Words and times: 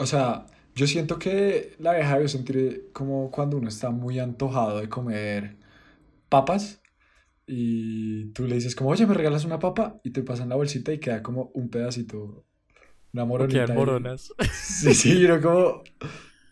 O 0.00 0.06
sea, 0.06 0.46
yo 0.74 0.86
siento 0.86 1.18
que 1.18 1.74
la 1.78 1.92
vieja 1.92 2.14
debe 2.14 2.28
sentir 2.28 2.88
como 2.94 3.30
cuando 3.30 3.58
uno 3.58 3.68
está 3.68 3.90
muy 3.90 4.18
antojado 4.18 4.80
de 4.80 4.88
comer 4.88 5.56
papas 6.30 6.80
y 7.46 8.24
tú 8.32 8.46
le 8.46 8.54
dices 8.54 8.74
como, 8.74 8.88
oye, 8.88 9.06
¿me 9.06 9.12
regalas 9.12 9.44
una 9.44 9.58
papa? 9.58 10.00
Y 10.02 10.10
te 10.10 10.22
pasan 10.22 10.48
la 10.48 10.56
bolsita 10.56 10.90
y 10.90 11.00
queda 11.00 11.22
como 11.22 11.50
un 11.52 11.68
pedacito, 11.68 12.46
una 13.12 13.26
moronita. 13.26 13.66
Quedan 13.66 13.76
moronas. 13.76 14.32
Sí, 14.54 14.94
sí, 14.94 15.28
no 15.28 15.38
como... 15.38 15.82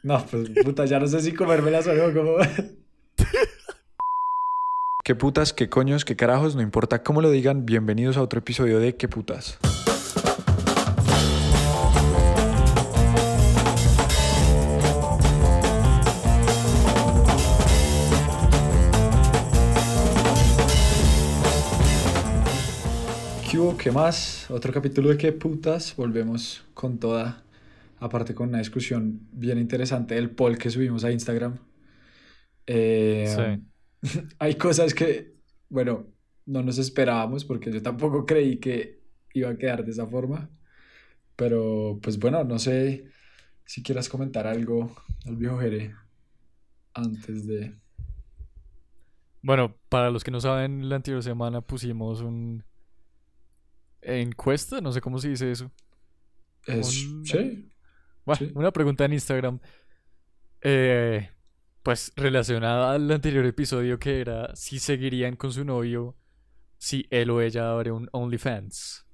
No, 0.03 0.27
pues 0.27 0.51
puta, 0.63 0.85
ya 0.85 1.01
no 1.01 1.07
sé 1.07 1.23
si 1.23 1.33
comérmelas 1.33 1.87
o 1.87 1.95
no, 1.95 2.13
como... 2.13 2.37
¿Qué 5.05 5.15
putas, 5.15 5.55
qué 5.55 5.71
coños, 5.71 6.05
qué 6.05 6.17
carajos? 6.17 6.55
No 6.55 6.61
importa 6.61 7.03
cómo 7.03 7.23
lo 7.23 7.31
digan, 7.31 7.65
bienvenidos 7.65 8.19
a 8.19 8.23
otro 8.23 8.41
episodio 8.41 8.79
de 8.79 8.97
¿Qué 8.97 9.09
putas? 9.09 9.59
¿Qué 23.79 23.93
más? 23.93 24.51
Otro 24.51 24.73
capítulo 24.73 25.11
de 25.11 25.17
¿Qué 25.17 25.31
putas? 25.31 25.95
Volvemos 25.95 26.65
con 26.75 26.99
toda, 26.99 27.45
aparte 28.01 28.35
con 28.35 28.49
una 28.49 28.59
discusión 28.59 29.21
bien 29.31 29.57
interesante 29.57 30.17
del 30.17 30.31
poll 30.31 30.59
que 30.59 30.69
subimos 30.69 31.05
a 31.05 31.13
Instagram. 31.13 31.59
Eh, 32.67 33.61
hay 34.41 34.55
cosas 34.57 34.93
que, 34.95 35.37
bueno, 35.69 36.09
no 36.45 36.63
nos 36.65 36.79
esperábamos 36.79 37.45
porque 37.45 37.71
yo 37.71 37.81
tampoco 37.81 38.27
creí 38.27 38.59
que 38.59 39.01
iba 39.33 39.51
a 39.51 39.57
quedar 39.57 39.85
de 39.85 39.93
esa 39.93 40.09
forma. 40.09 40.51
Pero, 41.37 42.01
pues 42.03 42.19
bueno, 42.19 42.43
no 42.43 42.59
sé 42.59 43.05
si 43.65 43.85
quieras 43.85 44.09
comentar 44.09 44.49
algo 44.49 44.93
al 45.25 45.37
viejo 45.37 45.59
Jere 45.59 45.95
antes 46.95 47.47
de... 47.47 47.77
Bueno, 49.41 49.77
para 49.89 50.11
los 50.11 50.25
que 50.25 50.33
no 50.33 50.41
saben, 50.41 50.89
la 50.89 50.97
anterior 50.97 51.23
semana 51.23 51.61
pusimos 51.61 52.23
un 52.23 52.65
encuesta, 54.09 54.81
no 54.81 54.93
sé 54.93 55.01
cómo 55.01 55.19
se 55.19 55.29
dice 55.31 55.51
eso. 55.51 55.71
Es, 56.67 57.05
Un- 57.07 57.25
sí, 57.27 57.71
Bueno, 58.25 58.39
Sí. 58.39 58.53
una 58.55 58.71
pregunta 58.73 59.05
en 59.05 59.13
Instagram. 59.15 59.61
eh, 60.61 61.31
pues 61.85 62.13
relacionada 62.17 62.93
al 62.93 63.11
anterior 63.11 63.47
episodio 63.47 63.99
que 63.99 64.21
era 64.21 64.55
si 64.57 64.79
seguirían 64.81 65.37
con 65.37 65.53
su 65.53 65.65
novio 65.65 66.17
si 66.79 67.07
él 67.11 67.31
o 67.31 67.41
ella 67.41 67.71
abre 67.71 67.93
un 67.93 68.09
OnlyFans. 68.13 69.07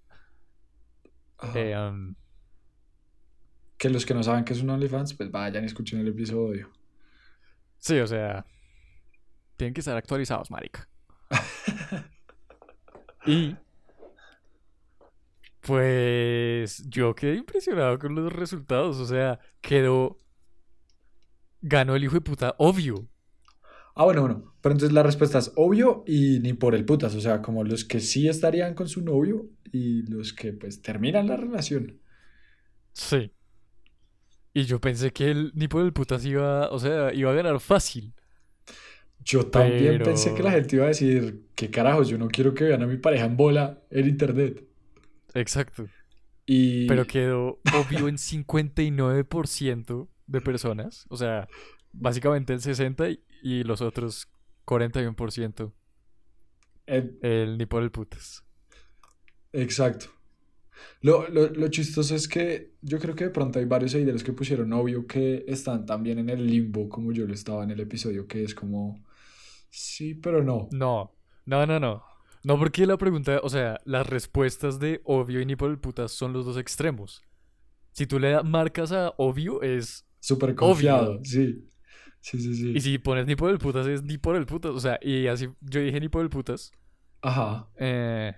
Eh, 1.54 1.76
um, 1.76 2.14
que 3.76 3.90
los 3.90 4.06
que 4.06 4.14
no 4.14 4.22
saben 4.22 4.44
que 4.44 4.54
es 4.54 4.62
un 4.62 4.70
OnlyFans, 4.70 5.14
pues 5.14 5.30
vayan 5.30 5.64
y 5.64 5.66
escuchen 5.66 6.00
el 6.00 6.08
episodio. 6.08 6.70
sí, 7.78 7.98
o 8.00 8.06
sea, 8.06 8.46
tienen 9.56 9.74
que 9.74 9.80
estar 9.80 9.96
actualizados, 9.96 10.50
marica. 10.50 10.88
Y 13.26 13.56
pues 15.66 16.82
yo 16.88 17.14
quedé 17.14 17.36
impresionado 17.36 17.98
con 17.98 18.14
los 18.14 18.32
resultados, 18.32 18.98
o 18.98 19.06
sea, 19.06 19.38
quedó 19.60 20.20
ganó 21.62 21.96
el 21.96 22.04
hijo 22.04 22.14
de 22.14 22.20
puta 22.20 22.54
obvio. 22.58 23.08
Ah, 23.96 24.04
bueno, 24.04 24.22
bueno. 24.22 24.54
Pero 24.60 24.72
entonces 24.74 24.92
la 24.92 25.02
respuesta 25.02 25.38
es 25.38 25.52
obvio 25.56 26.04
y 26.06 26.40
ni 26.40 26.52
por 26.52 26.74
el 26.74 26.84
putas. 26.84 27.14
O 27.14 27.20
sea, 27.20 27.40
como 27.40 27.64
los 27.64 27.84
que 27.84 28.00
sí 28.00 28.28
estarían 28.28 28.74
con 28.74 28.88
su 28.88 29.02
novio 29.02 29.46
y 29.72 30.02
los 30.10 30.32
que 30.32 30.52
pues 30.52 30.82
terminan 30.82 31.28
la 31.28 31.36
relación. 31.36 32.00
Sí. 32.92 33.30
Y 34.52 34.64
yo 34.64 34.80
pensé 34.80 35.12
que 35.12 35.30
él 35.30 35.52
ni 35.54 35.68
por 35.68 35.82
el 35.84 35.92
putas 35.92 36.24
iba, 36.24 36.68
o 36.70 36.78
sea, 36.78 37.12
iba 37.14 37.30
a 37.30 37.34
ganar 37.34 37.58
fácil. 37.60 38.12
Yo 39.24 39.46
también 39.46 39.92
Pero- 39.94 40.04
pensé 40.04 40.34
que 40.34 40.42
la 40.42 40.50
gente 40.50 40.76
iba 40.76 40.84
a 40.84 40.88
decir, 40.88 41.46
¿qué 41.54 41.70
carajos? 41.70 42.08
Yo 42.08 42.18
no 42.18 42.28
quiero 42.28 42.52
que 42.52 42.64
vean 42.64 42.82
a 42.82 42.86
mi 42.86 42.98
pareja 42.98 43.24
en 43.26 43.36
bola 43.36 43.82
en 43.90 44.08
internet. 44.08 44.64
Exacto. 45.34 45.86
Y 46.46 46.86
Pero 46.86 47.06
quedó 47.06 47.60
obvio 47.70 48.08
en 48.08 48.18
59% 48.18 50.08
de 50.26 50.40
personas. 50.40 51.06
O 51.10 51.16
sea, 51.16 51.48
básicamente 51.92 52.52
el 52.52 52.60
60% 52.60 53.20
y- 53.42 53.64
los 53.64 53.80
otros 53.82 54.28
41% 54.64 55.72
eh, 56.86 57.18
el 57.22 57.58
ni 57.58 57.66
por 57.66 57.82
el 57.82 57.90
putas. 57.90 58.44
exacto. 59.52 60.06
Lo, 61.00 61.28
lo, 61.28 61.48
lo 61.50 61.68
chistoso 61.68 62.14
es 62.14 62.28
que 62.28 62.74
yo 62.82 62.98
creo 62.98 63.14
que 63.14 63.24
de 63.24 63.30
pronto 63.30 63.58
hay 63.58 63.64
varios 63.64 63.94
los 63.94 64.24
que 64.24 64.32
pusieron 64.32 64.72
obvio 64.72 65.06
que 65.06 65.44
están 65.46 65.86
también 65.86 66.18
en 66.18 66.30
el 66.30 66.46
limbo 66.46 66.88
como 66.88 67.12
yo 67.12 67.26
lo 67.26 67.34
estaba 67.34 67.64
en 67.64 67.70
el 67.70 67.80
episodio, 67.80 68.26
que 68.26 68.42
es 68.44 68.54
como, 68.54 69.04
sí, 69.70 70.14
pero 70.14 70.42
no. 70.42 70.68
No, 70.72 71.12
no, 71.46 71.66
no, 71.66 71.78
no. 71.80 72.04
No, 72.44 72.58
porque 72.58 72.86
la 72.86 72.96
pregunta, 72.98 73.40
o 73.42 73.48
sea, 73.48 73.80
las 73.84 74.06
respuestas 74.06 74.78
de 74.78 75.00
obvio 75.04 75.40
y 75.40 75.46
ni 75.46 75.56
por 75.56 75.70
el 75.70 75.78
putas 75.78 76.12
son 76.12 76.32
los 76.32 76.44
dos 76.44 76.58
extremos. 76.58 77.22
Si 77.92 78.06
tú 78.06 78.18
le 78.18 78.42
marcas 78.42 78.92
a 78.92 79.14
obvio 79.16 79.62
es 79.62 80.06
Súper 80.20 80.54
confiado, 80.54 81.20
sí. 81.24 81.68
Sí, 82.20 82.38
sí, 82.40 82.54
sí. 82.54 82.72
Y 82.74 82.80
si 82.80 82.98
pones 82.98 83.26
ni 83.26 83.36
por 83.36 83.50
el 83.50 83.58
putas, 83.58 83.86
es 83.86 84.02
ni 84.02 84.16
por 84.18 84.36
el 84.36 84.46
putas. 84.46 84.72
O 84.72 84.80
sea, 84.80 84.98
y 85.02 85.26
así 85.26 85.48
yo 85.60 85.80
dije 85.80 86.00
ni 86.00 86.08
por 86.08 86.22
el 86.22 86.30
putas. 86.30 86.72
Ajá. 87.22 87.68
eh, 87.76 88.34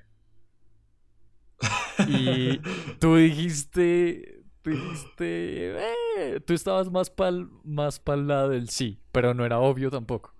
y 2.09 2.59
tú 2.99 3.17
dijiste. 3.17 4.43
Tú 4.63 4.71
dijiste. 4.71 5.77
eh, 6.19 6.41
tú 6.45 6.53
estabas 6.55 6.91
más 6.91 7.11
pal, 7.11 7.49
más 7.65 8.01
pa'l 8.01 8.27
lado 8.27 8.49
del 8.51 8.69
sí, 8.69 9.01
pero 9.13 9.35
no 9.35 9.45
era 9.45 9.61
obvio 9.61 9.91
tampoco. 9.91 10.35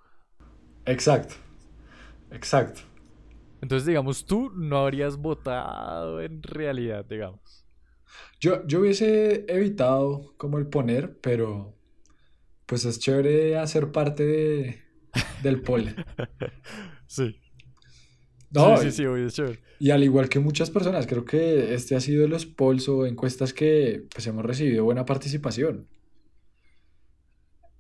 Exacto. 0.85 1.35
Exacto. 2.31 2.83
Entonces, 3.67 3.87
digamos, 3.87 4.25
tú 4.27 4.51
no 4.55 4.79
habrías 4.79 5.17
votado 5.17 6.23
en 6.23 6.41
realidad, 6.41 7.05
digamos. 7.05 7.67
Yo, 8.41 8.67
yo 8.67 8.81
hubiese 8.81 9.45
evitado 9.49 10.35
como 10.37 10.59
el 10.59 10.69
poner, 10.69 11.19
pero 11.21 11.75
pues 12.67 12.85
es 12.85 12.99
chévere 13.01 13.59
hacer 13.59 13.93
parte 13.93 14.25
de, 14.25 14.83
del 15.43 15.63
poll. 15.63 15.95
Sí. 17.09 17.37
No, 18.51 18.77
sí, 18.77 18.91
sí, 18.91 18.93
sí, 18.93 19.07
obvio, 19.07 19.27
es 19.27 19.35
chévere. 19.35 19.61
y 19.79 19.91
al 19.91 20.03
igual 20.05 20.29
que 20.29 20.39
muchas 20.41 20.71
personas, 20.71 21.07
creo 21.07 21.25
que 21.25 21.75
este 21.75 21.97
ha 21.97 22.01
sido 22.01 22.23
de 22.23 22.29
los 22.29 22.47
polls 22.47 22.89
o 22.89 23.07
encuestas 23.07 23.53
que 23.53 24.07
pues 24.13 24.27
hemos 24.27 24.45
recibido 24.45 24.85
buena 24.85 25.05
participación. 25.05 25.89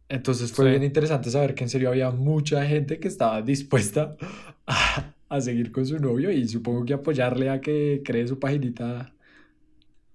Entonces 0.09 0.53
fue 0.53 0.67
Sí. 0.67 0.71
bien 0.71 0.85
interesante 0.85 1.31
saber 1.31 1.55
que 1.55 1.65
en 1.65 1.71
serio 1.71 1.89
había 1.89 2.11
mucha 2.11 2.65
gente 2.65 3.01
que 3.01 3.09
estaba 3.09 3.43
dispuesta 3.43 4.17
a, 4.67 5.06
a 5.37 5.41
seguir 5.41 5.73
con 5.73 5.87
su 5.87 5.99
novio 5.99 6.31
y 6.31 6.47
supongo 6.49 6.85
que 6.85 6.95
apoyarle 6.95 7.51
a 7.51 7.61
que 7.61 8.03
cree 8.05 8.27
su 8.27 8.39
paginita 8.39 9.13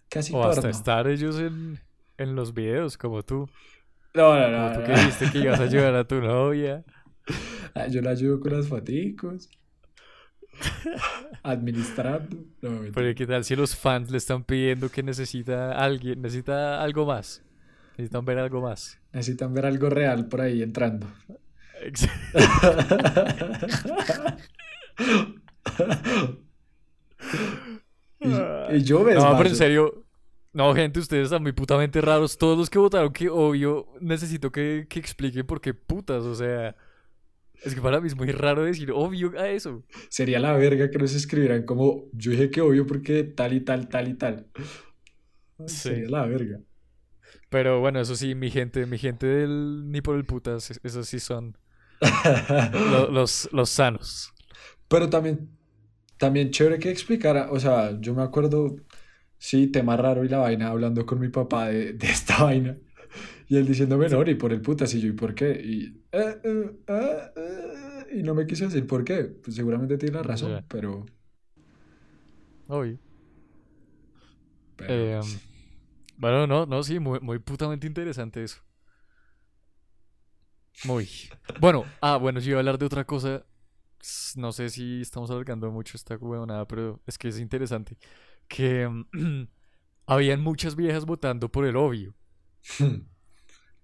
casi 0.09 0.33
O 0.33 0.43
hasta 0.43 0.69
estar 0.69 1.07
ellos 1.07 1.39
en, 1.39 1.79
en 2.17 2.35
los 2.35 2.53
videos, 2.53 2.97
como 2.97 3.23
tú. 3.23 3.49
No, 4.13 4.37
no, 4.37 4.45
Como 4.45 4.57
no, 4.57 4.73
tú 4.73 4.79
no. 4.81 4.85
que 4.85 4.91
dijiste 4.93 5.31
que 5.31 5.39
ibas 5.39 5.59
a 5.59 5.63
ayudar 5.63 5.95
a 5.95 6.03
tu 6.05 6.15
novia. 6.21 6.83
Ah, 7.73 7.87
Yo 7.87 8.01
la 8.01 8.09
ayudo 8.11 8.39
con 8.41 8.51
las 8.53 8.67
foticos. 8.67 9.49
Administrando. 11.43 12.37
No. 12.61 12.81
Pero 12.93 13.15
¿qué 13.15 13.25
tal 13.25 13.43
si 13.43 13.55
los 13.55 13.75
fans 13.75 14.11
le 14.11 14.17
están 14.17 14.43
pidiendo 14.43 14.89
que 14.89 15.01
necesita 15.01 15.71
alguien, 15.71 16.21
necesita 16.21 16.83
algo 16.83 17.05
más? 17.05 17.41
Necesitan 17.97 18.25
ver 18.25 18.37
algo 18.39 18.61
más. 18.61 18.99
Necesitan 19.13 19.53
ver 19.53 19.65
algo 19.65 19.89
real 19.89 20.27
por 20.27 20.41
ahí 20.41 20.61
entrando. 20.61 21.07
Y, 28.19 28.75
y 28.75 28.83
yo 28.83 28.99
me 29.03 29.13
No, 29.15 29.35
pero 29.37 29.49
en 29.49 29.55
serio. 29.55 30.05
No, 30.53 30.75
gente, 30.75 30.99
ustedes 30.99 31.25
están 31.25 31.41
muy 31.43 31.53
putamente 31.53 32.01
raros. 32.01 32.37
Todos 32.37 32.57
los 32.57 32.69
que 32.69 32.77
votaron 32.77 33.13
que 33.13 33.29
obvio 33.29 33.87
necesito 34.01 34.51
que, 34.51 34.85
que 34.89 34.99
expliquen 34.99 35.45
por 35.45 35.61
qué 35.61 35.73
putas. 35.73 36.23
O 36.23 36.35
sea, 36.35 36.75
es 37.63 37.73
que 37.73 37.79
para 37.81 38.01
mí 38.01 38.07
es 38.07 38.15
muy 38.15 38.27
raro 38.31 38.63
decir 38.63 38.91
obvio 38.91 39.39
a 39.39 39.47
eso. 39.49 39.83
Sería 40.09 40.39
la 40.39 40.51
verga 40.53 40.89
que 40.91 40.97
nos 40.97 41.13
escribieran 41.15 41.63
como 41.63 42.03
yo 42.11 42.31
dije 42.31 42.49
que 42.51 42.59
obvio 42.61 42.85
porque 42.85 43.23
tal 43.23 43.53
y 43.53 43.61
tal, 43.61 43.87
tal 43.87 44.07
y 44.09 44.13
tal. 44.15 44.47
Ay, 44.55 44.65
Sí. 45.67 45.77
Sería 45.89 46.09
la 46.09 46.25
verga. 46.25 46.59
Pero 47.49 47.79
bueno, 47.79 47.99
eso 48.01 48.15
sí, 48.15 48.35
mi 48.35 48.49
gente, 48.51 48.85
mi 48.85 48.97
gente 48.97 49.25
del 49.27 49.89
ni 49.89 50.01
por 50.01 50.15
el 50.17 50.25
putas, 50.25 50.69
es- 50.71 50.79
esos 50.83 51.07
sí 51.07 51.19
son 51.19 51.57
lo- 52.91 53.09
los, 53.09 53.47
los 53.53 53.69
sanos. 53.69 54.33
Pero 54.91 55.09
también, 55.09 55.49
también 56.17 56.51
chévere 56.51 56.77
que 56.77 56.89
explicara, 56.91 57.49
o 57.49 57.57
sea, 57.61 57.97
yo 58.01 58.13
me 58.13 58.23
acuerdo, 58.23 58.75
sí, 59.37 59.67
tema 59.67 59.95
raro 59.95 60.25
y 60.25 60.27
la 60.27 60.39
vaina, 60.39 60.67
hablando 60.67 61.05
con 61.05 61.17
mi 61.17 61.29
papá 61.29 61.67
de, 61.69 61.93
de 61.93 62.07
esta 62.07 62.43
vaina, 62.43 62.77
y 63.47 63.55
él 63.55 63.65
diciéndome, 63.65 64.09
no, 64.09 64.21
ni 64.25 64.35
por 64.35 64.51
el 64.51 64.61
putas, 64.61 64.93
y 64.93 64.99
yo, 64.99 65.07
¿y 65.07 65.13
por 65.13 65.33
qué? 65.33 65.51
Y, 65.63 66.03
"Eh, 66.11 66.41
eh, 66.43 66.71
eh, 66.87 67.31
eh", 67.37 68.17
y 68.19 68.23
no 68.23 68.35
me 68.35 68.45
quiso 68.45 68.65
decir 68.65 68.85
por 68.85 69.05
qué, 69.05 69.23
pues 69.23 69.55
seguramente 69.55 69.97
tiene 69.97 70.17
la 70.17 70.23
razón, 70.23 70.65
pero, 70.67 71.05
Obvio. 72.67 72.97
pero, 74.75 75.19
pues, 75.21 75.37
Bueno, 76.17 76.45
no, 76.47 76.65
no, 76.65 76.83
sí, 76.83 76.99
muy, 76.99 77.21
muy 77.21 77.39
putamente 77.39 77.87
interesante 77.87 78.43
eso. 78.43 78.61
Muy. 80.83 81.07
Bueno, 81.61 81.85
ah, 82.01 82.17
bueno, 82.17 82.41
yo 82.41 82.49
iba 82.51 82.57
a 82.57 82.59
hablar 82.59 82.77
de 82.77 82.85
otra 82.85 83.05
cosa. 83.05 83.45
No 84.35 84.51
sé 84.51 84.69
si 84.69 85.01
estamos 85.01 85.29
alargando 85.31 85.71
mucho 85.71 85.97
esta 85.97 86.17
nada, 86.47 86.67
pero 86.67 87.01
es 87.05 87.17
que 87.17 87.27
es 87.27 87.39
interesante. 87.39 87.97
Que 88.47 88.87
mm, 88.87 89.47
habían 90.07 90.41
muchas 90.41 90.75
viejas 90.75 91.05
votando 91.05 91.49
por 91.49 91.65
el 91.65 91.75
obvio. 91.75 92.15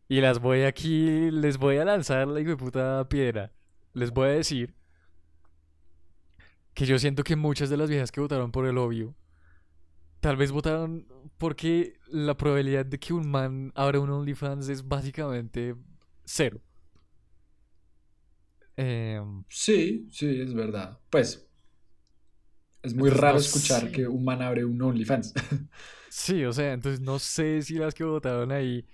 Y 0.10 0.22
las 0.22 0.40
voy 0.40 0.62
aquí, 0.62 1.32
les 1.32 1.58
voy 1.58 1.78
a 1.78 1.86
lanzar 1.86 2.28
la 2.28 2.56
puta 2.56 3.08
piedra. 3.10 3.52
Les 3.94 4.12
voy 4.12 4.30
a 4.30 4.32
decir 4.32 4.74
que 6.74 6.86
yo 6.86 6.98
siento 6.98 7.24
que 7.24 7.36
muchas 7.36 7.70
de 7.70 7.76
las 7.76 7.90
viejas 7.90 8.12
que 8.12 8.22
votaron 8.22 8.52
por 8.52 8.66
el 8.68 8.78
obvio, 8.78 9.16
tal 10.22 10.38
vez 10.38 10.52
votaron 10.52 11.08
porque 11.38 12.00
la 12.08 12.38
probabilidad 12.38 12.86
de 12.86 13.00
que 13.00 13.14
un 13.14 13.30
man 13.30 13.74
abra 13.76 14.00
un 14.00 14.10
OnlyFans 14.10 14.70
es 14.70 14.88
básicamente 14.88 15.76
cero. 16.24 16.62
Em, 18.78 19.44
Sí, 19.50 20.08
sí, 20.12 20.40
es 20.42 20.54
verdad. 20.54 21.00
Pues 21.10 21.50
es 22.84 22.96
muy 22.96 23.10
raro 23.12 23.38
no 23.38 23.40
escuchar 23.40 23.92
sé. 23.92 23.92
que 23.92 24.08
un 24.08 24.24
man 24.24 24.42
abre 24.42 24.66
un 24.66 24.82
OnlyFans. 24.82 25.34
Sí, 26.10 26.46
o 26.46 26.54
sea, 26.54 26.74
entonces 26.74 27.02
no 27.02 27.20
sé 27.20 27.62
si 27.62 27.76
las 27.76 27.94
que 27.94 28.04
votaron 28.04 28.52
ahí. 28.52 28.88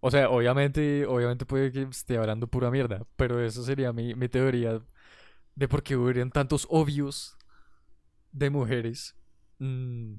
O 0.00 0.10
sea, 0.10 0.30
obviamente, 0.30 1.06
obviamente 1.06 1.46
puede 1.46 1.72
que 1.72 1.82
esté 1.82 2.18
hablando 2.18 2.46
pura 2.48 2.70
mierda, 2.70 3.06
pero 3.16 3.44
eso 3.44 3.64
sería 3.64 3.92
mi, 3.92 4.14
mi 4.14 4.28
teoría 4.28 4.80
de 5.56 5.68
por 5.68 5.82
qué 5.82 5.96
hubieran 5.96 6.30
tantos 6.32 6.66
obvios 6.70 7.36
de 8.32 8.50
mujeres. 8.50 9.16
Mm, 9.60 10.16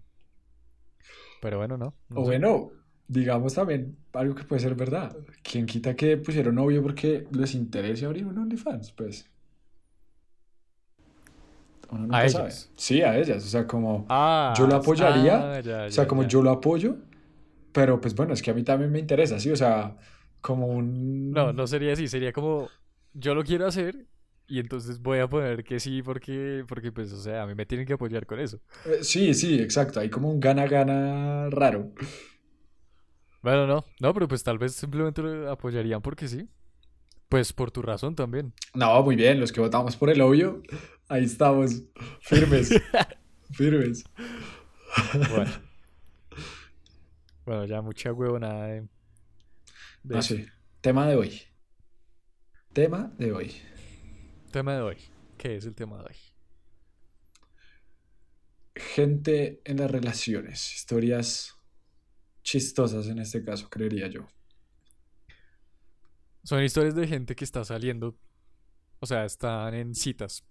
pero 1.39 1.57
bueno, 1.57 1.77
no, 1.77 1.95
no 2.09 2.21
O 2.21 2.25
sé. 2.25 2.39
bueno, 2.41 2.71
digamos 3.09 3.55
también 3.55 3.97
algo 4.13 4.35
que 4.35 4.45
puede 4.45 4.61
ser 4.61 4.75
verdad. 4.75 5.17
¿Quién 5.43 5.67
quita 5.67 5.95
que 5.97 6.17
pusieron 6.17 6.55
novio 6.55 6.83
porque 6.83 7.27
les 7.33 7.55
interese 7.55 8.05
abrir 8.07 8.25
un 8.27 8.39
OnlyFans? 8.39 8.93
Pues 8.93 9.29
uno 11.91 12.05
A 12.09 12.17
nunca 12.17 12.29
sabe. 12.29 12.51
ellas. 12.51 12.71
Sí, 12.75 13.01
a 13.01 13.17
ellas. 13.17 13.43
O 13.45 13.47
sea, 13.47 13.67
como 13.67 14.09
Ah, 14.09 14.47
yo 14.47 14.67
lo 14.67 14.75
s- 14.81 14.93
apoyaría, 14.95 15.55
ah, 15.55 15.59
ya, 15.63 15.87
o 15.87 15.91
sea, 15.91 16.07
ya, 16.07 16.07
como 16.07 16.23
ya. 16.23 16.27
yo 16.27 16.41
lo 16.43 16.51
apoyo, 16.51 16.97
pero 17.73 18.01
pues 18.01 18.15
bueno, 18.15 18.33
es 18.33 18.41
que 18.41 18.51
a 18.51 18.53
mí 18.53 18.63
también 18.63 18.91
me 18.91 18.99
interesa, 18.99 19.39
¿sí? 19.39 19.51
O 19.51 19.55
sea, 19.57 19.97
como 20.41 20.67
No, 21.29 21.53
un... 21.53 21.53
no 21.53 21.67
sería 21.67 21.93
así, 21.93 22.07
sería 22.07 22.33
como 22.33 22.73
yo 23.13 23.35
lo 23.35 23.43
quiero 23.43 23.67
hacer 23.67 24.07
y 24.47 24.59
entonces 24.59 24.99
voy 25.01 25.19
a 25.19 25.27
poner 25.29 25.63
que 25.63 25.79
sí 25.79 26.01
porque, 26.01 26.65
porque 26.67 26.91
pues, 26.91 27.11
o 27.13 27.21
sea, 27.21 27.43
a 27.43 27.47
mí 27.47 27.53
me 27.55 27.65
tienen 27.65 27.85
que 27.85 27.93
apoyar 27.93 28.25
con 28.25 28.39
eso. 28.39 28.59
eh, 28.83 29.03
Sí, 29.03 29.33
sí, 29.33 29.59
exacto. 29.59 29.99
Hay 29.99 30.09
como 30.09 30.29
un 30.31 30.39
gana-gana 30.39 31.49
raro. 31.49 31.93
Bueno, 33.41 33.65
no, 33.67 33.85
no, 33.99 34.13
pero 34.13 34.27
pues 34.27 34.43
tal 34.43 34.57
vez 34.57 34.73
simplemente 34.73 35.21
lo 35.21 35.49
apoyarían 35.51 36.01
porque 36.01 36.27
sí. 36.27 36.47
Pues 37.29 37.53
por 37.53 37.71
tu 37.71 37.81
razón 37.81 38.15
también. 38.15 38.53
No, 38.73 39.01
muy 39.03 39.15
bien, 39.15 39.39
los 39.39 39.51
que 39.51 39.61
votamos 39.61 39.95
por 39.95 40.09
el 40.09 40.19
obvio, 40.19 40.63
ahí 41.07 41.23
estamos, 41.23 41.83
firmes, 42.21 42.69
firmes. 43.51 44.03
Bueno, 45.29 45.51
bueno, 47.45 47.65
ya 47.65 47.81
mucha 47.81 48.11
huevonada 48.11 48.65
de, 48.65 48.87
de 50.03 50.19
eso. 50.19 50.35
sé, 50.35 50.51
tema 50.81 51.07
de 51.07 51.15
hoy. 51.15 51.41
Tema 52.73 53.11
de 53.17 53.31
hoy. 53.31 53.55
Tema 54.51 54.73
de 54.75 54.81
hoy. 54.81 54.97
¿Qué 55.37 55.55
es 55.55 55.65
el 55.65 55.75
tema 55.75 55.97
de 55.99 56.05
hoy? 56.05 56.15
Gente 58.75 59.61
en 59.65 59.77
las 59.77 59.91
relaciones, 59.91 60.73
historias 60.73 61.58
chistosas 62.51 63.07
en 63.07 63.19
este 63.19 63.43
caso, 63.43 63.69
creería 63.69 64.07
yo. 64.07 64.27
Son 66.43 66.63
historias 66.63 66.95
de 66.95 67.07
gente 67.07 67.35
que 67.35 67.43
está 67.43 67.63
saliendo, 67.63 68.17
o 68.99 69.05
sea, 69.05 69.25
están 69.25 69.73
en 69.73 69.93
citas. 69.93 70.43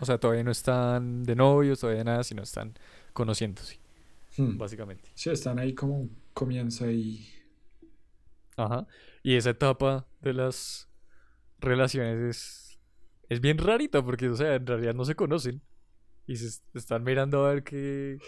O 0.00 0.06
sea, 0.06 0.18
todavía 0.18 0.42
no 0.44 0.50
están 0.50 1.22
de 1.22 1.36
novios, 1.36 1.80
todavía 1.80 2.04
nada, 2.04 2.24
sino 2.24 2.42
están 2.42 2.74
conociéndose, 3.12 3.78
Hmm. 4.36 4.56
básicamente. 4.56 5.10
Sí, 5.14 5.30
están 5.30 5.58
ahí 5.58 5.74
como 5.74 6.08
comienza 6.32 6.90
y... 6.90 7.28
Ajá. 8.56 8.86
Y 9.22 9.36
esa 9.36 9.50
etapa 9.50 10.06
de 10.20 10.32
las 10.34 10.88
relaciones 11.60 12.18
es, 12.36 12.80
es 13.28 13.40
bien 13.40 13.58
rarita 13.58 14.02
porque, 14.04 14.28
o 14.28 14.36
sea, 14.36 14.54
en 14.54 14.66
realidad 14.66 14.94
no 14.94 15.04
se 15.04 15.14
conocen. 15.14 15.60
Y 16.26 16.36
se 16.36 16.46
est- 16.46 16.64
están 16.76 17.02
mirando 17.04 17.44
a 17.44 17.52
ver 17.54 17.64
qué, 17.64 18.18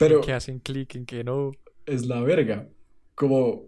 en 0.00 0.08
Pero 0.08 0.20
qué 0.20 0.32
hacen 0.32 0.58
clic, 0.60 0.94
en 0.96 1.06
qué 1.06 1.24
no. 1.24 1.52
es 1.86 2.06
la 2.06 2.20
verga. 2.22 2.68
Como 3.14 3.64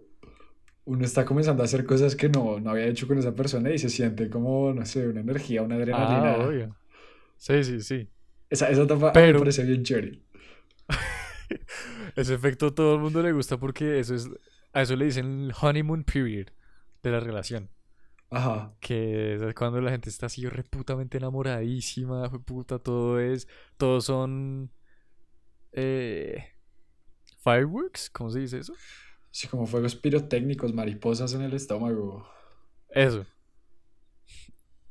uno 0.85 1.05
está 1.05 1.25
comenzando 1.25 1.61
a 1.63 1.65
hacer 1.65 1.85
cosas 1.85 2.15
que 2.15 2.29
no, 2.29 2.59
no 2.59 2.71
había 2.71 2.85
hecho 2.87 3.07
con 3.07 3.17
esa 3.17 3.33
persona 3.35 3.71
y 3.71 3.77
se 3.77 3.89
siente 3.89 4.29
como, 4.29 4.73
no 4.73 4.85
sé, 4.85 5.07
una 5.07 5.21
energía, 5.21 5.61
una 5.61 5.75
Ah, 5.75 5.77
adrenalina. 5.79 6.37
obvio. 6.47 6.75
Sí, 7.37 7.63
sí, 7.63 7.81
sí. 7.81 8.07
Esa, 8.49 8.69
esa 8.69 8.83
etapa 8.83 9.07
mí 9.07 9.07
me 9.07 9.11
Pero- 9.13 9.39
parece 9.39 9.63
bien 9.63 9.83
chévere. 9.83 10.19
Ese 12.15 12.33
efecto 12.33 12.67
a 12.67 12.75
todo 12.75 12.95
el 12.95 13.01
mundo 13.01 13.21
le 13.21 13.31
gusta 13.31 13.57
porque 13.57 13.99
eso 13.99 14.15
es, 14.15 14.29
a 14.73 14.81
eso 14.81 14.95
le 14.95 15.05
dicen 15.05 15.45
el 15.45 15.53
honeymoon 15.59 16.03
period 16.03 16.47
de 17.03 17.11
la 17.11 17.19
relación. 17.19 17.69
Ajá. 18.29 18.73
Que 18.79 19.35
es 19.35 19.53
cuando 19.55 19.81
la 19.81 19.91
gente 19.91 20.09
está 20.09 20.27
así 20.27 20.47
reputamente 20.47 21.17
enamoradísima, 21.17 22.29
puta, 22.45 22.79
todo 22.79 23.19
es, 23.19 23.47
todos 23.77 24.05
son 24.05 24.71
eh, 25.71 26.45
fireworks, 27.43 28.09
¿cómo 28.09 28.29
se 28.29 28.39
dice 28.39 28.59
eso? 28.59 28.73
Sí, 29.31 29.47
como 29.47 29.65
fuegos 29.65 29.95
pirotécnicos, 29.95 30.73
mariposas 30.73 31.33
en 31.33 31.41
el 31.41 31.53
estómago. 31.53 32.27
Eso. 32.89 33.25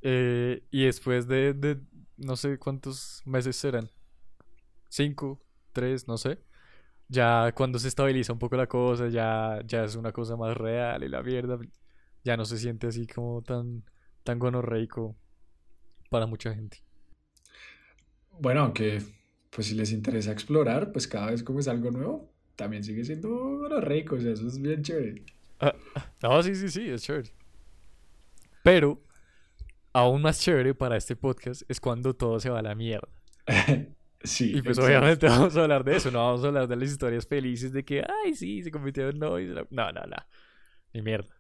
Eh, 0.02 0.62
y 0.70 0.84
después 0.86 1.28
de, 1.28 1.52
de 1.52 1.78
no 2.16 2.36
sé 2.36 2.58
cuántos 2.58 3.22
meses 3.26 3.56
serán, 3.56 3.90
cinco, 4.88 5.42
tres, 5.72 6.08
no 6.08 6.16
sé. 6.16 6.38
Ya 7.08 7.52
cuando 7.52 7.78
se 7.78 7.88
estabiliza 7.88 8.32
un 8.32 8.38
poco 8.38 8.56
la 8.56 8.66
cosa, 8.66 9.08
ya, 9.08 9.60
ya 9.66 9.84
es 9.84 9.96
una 9.96 10.12
cosa 10.12 10.36
más 10.36 10.56
real 10.56 11.02
y 11.02 11.08
la 11.08 11.22
mierda 11.22 11.58
ya 12.22 12.36
no 12.36 12.44
se 12.44 12.56
siente 12.58 12.86
así 12.86 13.06
como 13.06 13.42
tan, 13.42 13.82
tan 14.22 14.38
gonorreico 14.38 15.16
para 16.08 16.26
mucha 16.26 16.54
gente. 16.54 16.78
Bueno, 18.38 18.62
aunque 18.62 19.02
pues 19.50 19.66
si 19.66 19.74
les 19.74 19.92
interesa 19.92 20.32
explorar, 20.32 20.92
pues 20.92 21.06
cada 21.06 21.30
vez 21.30 21.42
como 21.42 21.60
es 21.60 21.68
algo 21.68 21.90
nuevo, 21.90 22.32
también 22.56 22.84
sigue 22.84 23.04
siendo 23.04 23.68
rico, 23.80 24.16
o 24.16 24.20
sea, 24.20 24.32
eso 24.32 24.46
es 24.46 24.60
bien 24.60 24.82
chévere. 24.82 25.24
No, 26.22 26.42
sí, 26.42 26.54
sí, 26.54 26.68
sí, 26.68 26.88
es 26.88 27.02
chévere. 27.02 27.30
Pero, 28.62 29.02
aún 29.92 30.22
más 30.22 30.40
chévere 30.40 30.74
para 30.74 30.96
este 30.96 31.16
podcast 31.16 31.62
es 31.68 31.80
cuando 31.80 32.14
todo 32.14 32.38
se 32.40 32.50
va 32.50 32.60
a 32.60 32.62
la 32.62 32.74
mierda. 32.74 33.08
Sí, 34.22 34.50
Y 34.50 34.60
pues 34.60 34.76
exacto. 34.76 34.86
obviamente 34.86 35.26
vamos 35.28 35.56
a 35.56 35.62
hablar 35.62 35.82
de 35.82 35.96
eso, 35.96 36.10
no 36.10 36.18
vamos 36.18 36.44
a 36.44 36.48
hablar 36.48 36.68
de 36.68 36.76
las 36.76 36.90
historias 36.90 37.26
felices 37.26 37.72
de 37.72 37.86
que, 37.86 38.02
ay, 38.02 38.34
sí, 38.34 38.62
se 38.62 38.70
convirtieron 38.70 39.14
en 39.14 39.18
novios. 39.18 39.66
No, 39.70 39.90
no, 39.92 40.02
no. 40.02 40.16
Ni 40.92 41.00
mierda. 41.00 41.34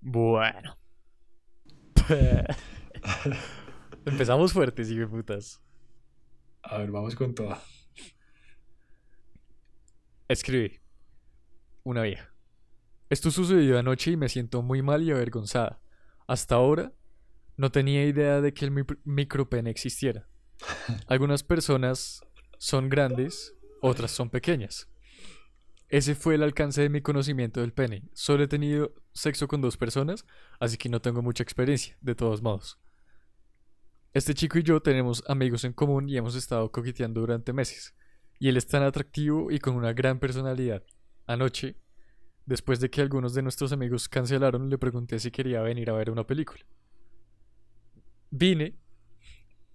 Bueno. 0.00 0.78
Empezamos 4.04 4.52
fuertes, 4.52 4.88
hijo 4.92 5.08
putas. 5.08 5.60
A 6.62 6.78
ver, 6.78 6.90
vamos 6.90 7.14
con 7.14 7.34
toda. 7.34 7.60
Escribe. 10.28 10.80
Una 11.84 12.02
vieja. 12.02 12.32
Esto 13.10 13.30
sucedió 13.30 13.78
anoche 13.78 14.12
y 14.12 14.16
me 14.16 14.28
siento 14.28 14.62
muy 14.62 14.82
mal 14.82 15.02
y 15.02 15.10
avergonzada. 15.10 15.80
Hasta 16.26 16.54
ahora 16.54 16.92
no 17.56 17.70
tenía 17.70 18.04
idea 18.06 18.40
de 18.40 18.54
que 18.54 18.64
el 18.64 18.70
mi- 18.70 18.84
micropene 19.04 19.70
existiera. 19.70 20.28
Algunas 21.08 21.42
personas 21.42 22.20
son 22.58 22.88
grandes, 22.88 23.54
otras 23.80 24.12
son 24.12 24.30
pequeñas. 24.30 24.88
Ese 25.88 26.14
fue 26.14 26.36
el 26.36 26.42
alcance 26.42 26.80
de 26.80 26.88
mi 26.88 27.02
conocimiento 27.02 27.60
del 27.60 27.74
pene. 27.74 28.04
Solo 28.14 28.44
he 28.44 28.48
tenido 28.48 28.94
sexo 29.12 29.46
con 29.46 29.60
dos 29.60 29.76
personas, 29.76 30.24
así 30.58 30.78
que 30.78 30.88
no 30.88 31.02
tengo 31.02 31.20
mucha 31.20 31.42
experiencia, 31.42 31.98
de 32.00 32.14
todos 32.14 32.40
modos. 32.40 32.78
Este 34.14 34.34
chico 34.34 34.58
y 34.58 34.62
yo 34.62 34.82
tenemos 34.82 35.24
amigos 35.26 35.64
en 35.64 35.72
común 35.72 36.06
y 36.06 36.18
hemos 36.18 36.34
estado 36.34 36.70
coqueteando 36.70 37.22
durante 37.22 37.54
meses. 37.54 37.94
Y 38.38 38.48
él 38.48 38.58
es 38.58 38.66
tan 38.66 38.82
atractivo 38.82 39.50
y 39.50 39.58
con 39.58 39.74
una 39.74 39.94
gran 39.94 40.18
personalidad. 40.18 40.82
Anoche, 41.26 41.76
después 42.44 42.78
de 42.80 42.90
que 42.90 43.00
algunos 43.00 43.32
de 43.32 43.40
nuestros 43.40 43.72
amigos 43.72 44.10
cancelaron, 44.10 44.68
le 44.68 44.76
pregunté 44.76 45.18
si 45.18 45.30
quería 45.30 45.62
venir 45.62 45.88
a 45.88 45.94
ver 45.94 46.10
una 46.10 46.26
película. 46.26 46.62
Vine, 48.30 48.78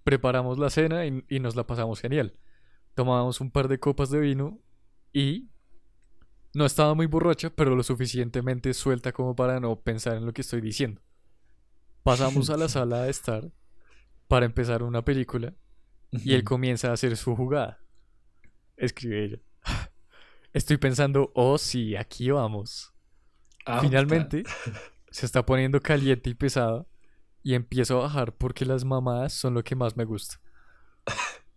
preparamos 0.04 0.60
la 0.60 0.70
cena 0.70 1.04
y, 1.08 1.40
nos 1.40 1.56
la 1.56 1.66
pasamos 1.66 2.00
genial. 2.00 2.38
Tomamos 2.94 3.42
un 3.42 3.50
par 3.50 3.68
de 3.68 3.80
copas 3.80 4.12
de 4.12 4.20
vino 4.20 4.62
y 5.14 5.50
no 6.54 6.66
estaba 6.66 6.94
muy 6.94 7.08
borracha, 7.08 7.50
pero 7.50 7.76
lo 7.76 7.82
suficientemente 7.82 8.76
suelta 8.76 9.12
como 9.14 9.36
para 9.36 9.60
no 9.60 9.80
pensar 9.82 10.16
en 10.16 10.28
lo 10.28 10.34
que 10.34 10.42
estoy 10.42 10.62
diciendo. 10.62 11.02
Pasamos 12.04 12.52
a 12.52 12.58
la 12.58 12.70
sala 12.70 13.02
de 13.02 13.10
estar 13.10 13.52
para 14.28 14.46
empezar 14.46 14.84
una 14.84 15.04
película 15.04 15.54
y 16.12 16.34
él 16.34 16.44
comienza 16.44 16.90
a 16.90 16.94
hacer 16.94 17.16
su 17.18 17.36
jugada. 17.36 17.80
Escribe 18.76 19.26
ella. 19.26 19.40
Estoy 20.54 20.78
pensando, 20.78 21.32
oh 21.36 21.58
sí, 21.58 21.96
aquí 21.96 22.32
vamos. 22.32 22.94
Ah, 23.66 23.80
Finalmente, 23.82 24.44
se 25.12 25.26
está 25.26 25.46
poniendo 25.46 25.82
caliente 25.82 26.30
y 26.30 26.34
pesada 26.34 26.88
y 27.44 27.54
empiezo 27.54 28.00
a 28.00 28.04
bajar 28.04 28.36
porque 28.36 28.66
las 28.66 28.86
mamadas 28.86 29.34
son 29.34 29.54
lo 29.54 29.64
que 29.64 29.76
más 29.76 29.98
me 29.98 30.06
gusta. 30.06 30.40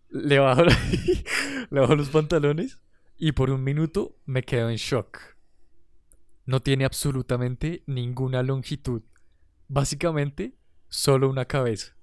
Le 0.08 0.38
bajo, 0.38 0.64
le 1.70 1.80
bajo 1.80 1.94
los 1.94 2.10
pantalones 2.10 2.80
y 3.16 3.32
por 3.32 3.50
un 3.50 3.62
minuto 3.62 4.16
me 4.24 4.42
quedo 4.42 4.70
en 4.70 4.76
shock. 4.76 5.18
No 6.46 6.60
tiene 6.60 6.84
absolutamente 6.84 7.84
ninguna 7.86 8.42
longitud. 8.42 9.02
Básicamente, 9.68 10.56
solo 10.88 11.30
una 11.30 11.44
cabeza. 11.44 11.96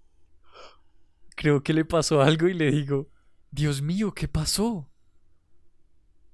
Creo 1.38 1.62
que 1.62 1.72
le 1.72 1.86
pasó 1.86 2.24
algo 2.24 2.48
y 2.48 2.56
le 2.56 2.72
digo, 2.72 3.12
Dios 3.52 3.84
mío, 3.84 4.12
¿qué 4.12 4.28
pasó? 4.28 4.92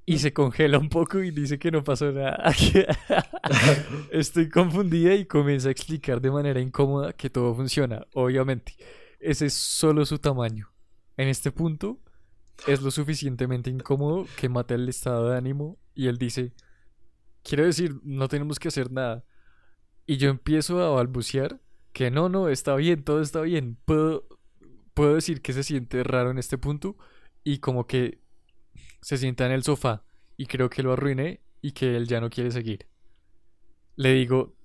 Y 0.05 0.19
se 0.19 0.31
congela 0.31 0.77
un 0.77 0.87
poco 0.87 1.21
y 1.21 1.29
dice 1.29 1.59
que 1.59 1.71
no 1.71 1.83
pasó 1.83 2.09
nada. 2.13 2.41
Estoy 4.11 4.49
confundida 4.49 5.13
y 5.13 5.25
comienza 5.25 5.67
a 5.67 5.71
explicar 5.71 6.21
de 6.21 6.31
manera 6.31 6.61
incómoda 6.61 7.11
que 7.11 7.29
todo 7.29 7.53
funciona. 7.53 8.07
Obviamente, 8.13 8.77
ese 9.19 9.47
es 9.47 9.53
solo 9.53 10.05
su 10.05 10.19
tamaño. 10.19 10.71
En 11.17 11.27
este 11.27 11.51
punto, 11.51 11.99
es 12.65 12.81
lo 12.81 12.89
suficientemente 12.89 13.69
incómodo 13.69 14.25
que 14.37 14.47
mata 14.47 14.73
el 14.75 14.87
estado 14.87 15.31
de 15.31 15.37
ánimo 15.37 15.77
y 15.93 16.07
él 16.07 16.17
dice, 16.17 16.53
quiero 17.43 17.65
decir, 17.65 17.99
no 18.03 18.29
tenemos 18.29 18.57
que 18.57 18.69
hacer 18.69 18.89
nada. 18.89 19.25
Y 20.05 20.15
yo 20.15 20.29
empiezo 20.29 20.81
a 20.81 20.91
balbucear 20.91 21.59
que 21.91 22.09
no, 22.09 22.29
no, 22.29 22.47
está 22.47 22.75
bien, 22.77 23.03
todo 23.03 23.19
está 23.21 23.41
bien. 23.41 23.77
Puedo, 23.83 24.27
puedo 24.93 25.15
decir 25.15 25.41
que 25.41 25.53
se 25.53 25.63
siente 25.63 26.03
raro 26.03 26.31
en 26.31 26.37
este 26.37 26.57
punto 26.57 26.97
y 27.43 27.59
como 27.59 27.87
que 27.87 28.21
se 29.01 29.17
sienta 29.17 29.45
en 29.45 29.51
el 29.51 29.63
sofá 29.63 30.03
y 30.37 30.45
creo 30.47 30.69
que 30.69 30.83
lo 30.83 30.93
arruiné 30.93 31.41
y 31.61 31.71
que 31.71 31.95
él 31.95 32.07
ya 32.07 32.21
no 32.21 32.29
quiere 32.29 32.51
seguir. 32.51 32.87
Le 33.95 34.13
digo, 34.13 34.55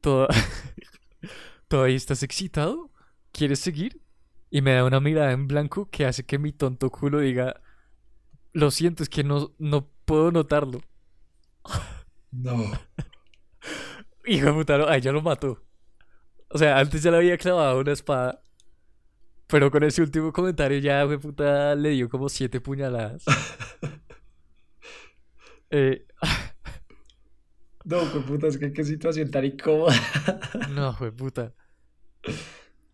¿Toda... 0.00 0.28
¿todavía 1.68 1.96
estás 1.96 2.22
excitado? 2.22 2.90
¿Quieres 3.32 3.60
seguir? 3.60 4.02
Y 4.50 4.62
me 4.62 4.72
da 4.72 4.84
una 4.84 5.00
mirada 5.00 5.32
en 5.32 5.46
blanco 5.46 5.88
que 5.90 6.04
hace 6.06 6.24
que 6.26 6.38
mi 6.38 6.52
tonto 6.52 6.90
culo 6.90 7.20
diga, 7.20 7.60
lo 8.52 8.70
siento, 8.70 9.02
es 9.02 9.08
que 9.08 9.22
no, 9.22 9.54
no 9.58 9.88
puedo 10.04 10.32
notarlo. 10.32 10.80
No. 12.32 12.72
Hijo 14.26 14.46
de 14.46 14.52
puta, 14.52 14.78
no, 14.78 14.88
ay, 14.88 15.00
ya 15.00 15.12
lo 15.12 15.22
mató. 15.22 15.62
O 16.48 16.58
sea, 16.58 16.78
antes 16.78 17.02
ya 17.02 17.10
le 17.12 17.18
había 17.18 17.38
clavado 17.38 17.80
una 17.80 17.92
espada. 17.92 18.42
Pero 19.50 19.70
con 19.70 19.82
ese 19.82 20.02
último 20.02 20.32
comentario 20.32 20.78
ya, 20.78 21.04
fue 21.06 21.18
puta, 21.18 21.74
le 21.74 21.90
dio 21.90 22.08
como 22.08 22.28
siete 22.28 22.60
puñaladas. 22.60 23.24
eh, 25.70 26.06
No, 27.84 28.00
fue 28.06 28.22
puta, 28.22 28.46
es 28.46 28.58
que 28.58 28.72
qué 28.72 28.84
situación 28.84 29.30
tan 29.30 29.44
incómoda. 29.44 29.94
no, 30.70 30.94
fue 30.94 31.10
puta. 31.10 31.52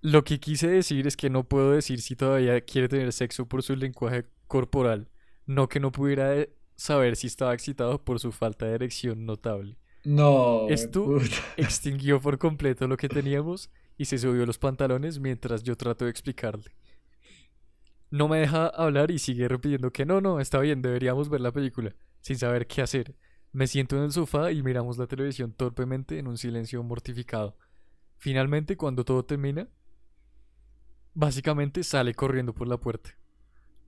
Lo 0.00 0.24
que 0.24 0.38
quise 0.38 0.68
decir 0.68 1.06
es 1.06 1.16
que 1.16 1.30
no 1.30 1.48
puedo 1.48 1.72
decir 1.72 2.00
si 2.00 2.14
todavía 2.14 2.60
quiere 2.60 2.88
tener 2.88 3.12
sexo 3.12 3.46
por 3.46 3.62
su 3.62 3.74
lenguaje 3.74 4.26
corporal. 4.46 5.08
No 5.46 5.68
que 5.68 5.80
no 5.80 5.90
pudiera 5.90 6.36
eh, 6.36 6.50
saber 6.76 7.16
si 7.16 7.26
estaba 7.26 7.54
excitado 7.54 8.04
por 8.04 8.20
su 8.20 8.32
falta 8.32 8.66
de 8.66 8.74
erección 8.74 9.26
notable. 9.26 9.76
No, 10.06 10.68
Esto 10.68 11.04
puta. 11.04 11.34
extinguió 11.56 12.20
por 12.20 12.38
completo 12.38 12.86
lo 12.86 12.96
que 12.96 13.08
teníamos 13.08 13.70
y 13.98 14.04
se 14.04 14.18
subió 14.18 14.46
los 14.46 14.56
pantalones 14.56 15.18
mientras 15.18 15.64
yo 15.64 15.76
trato 15.76 16.04
de 16.04 16.12
explicarle. 16.12 16.70
No 18.12 18.28
me 18.28 18.38
deja 18.38 18.68
hablar 18.68 19.10
y 19.10 19.18
sigue 19.18 19.48
repitiendo 19.48 19.90
que 19.90 20.06
no, 20.06 20.20
no, 20.20 20.38
está 20.38 20.60
bien, 20.60 20.80
deberíamos 20.80 21.28
ver 21.28 21.40
la 21.40 21.50
película, 21.50 21.92
sin 22.20 22.38
saber 22.38 22.68
qué 22.68 22.82
hacer. 22.82 23.16
Me 23.50 23.66
siento 23.66 23.96
en 23.96 24.04
el 24.04 24.12
sofá 24.12 24.52
y 24.52 24.62
miramos 24.62 24.96
la 24.96 25.08
televisión 25.08 25.52
torpemente 25.52 26.20
en 26.20 26.28
un 26.28 26.38
silencio 26.38 26.80
mortificado. 26.84 27.56
Finalmente, 28.16 28.76
cuando 28.76 29.04
todo 29.04 29.24
termina, 29.24 29.66
básicamente 31.14 31.82
sale 31.82 32.14
corriendo 32.14 32.54
por 32.54 32.68
la 32.68 32.78
puerta. 32.78 33.10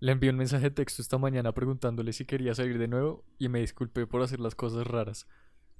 Le 0.00 0.10
envié 0.10 0.30
un 0.30 0.36
mensaje 0.36 0.64
de 0.64 0.70
texto 0.72 1.00
esta 1.00 1.16
mañana 1.16 1.52
preguntándole 1.52 2.12
si 2.12 2.24
quería 2.24 2.56
salir 2.56 2.76
de 2.76 2.88
nuevo 2.88 3.24
y 3.38 3.48
me 3.48 3.60
disculpé 3.60 4.08
por 4.08 4.20
hacer 4.20 4.40
las 4.40 4.56
cosas 4.56 4.84
raras. 4.84 5.28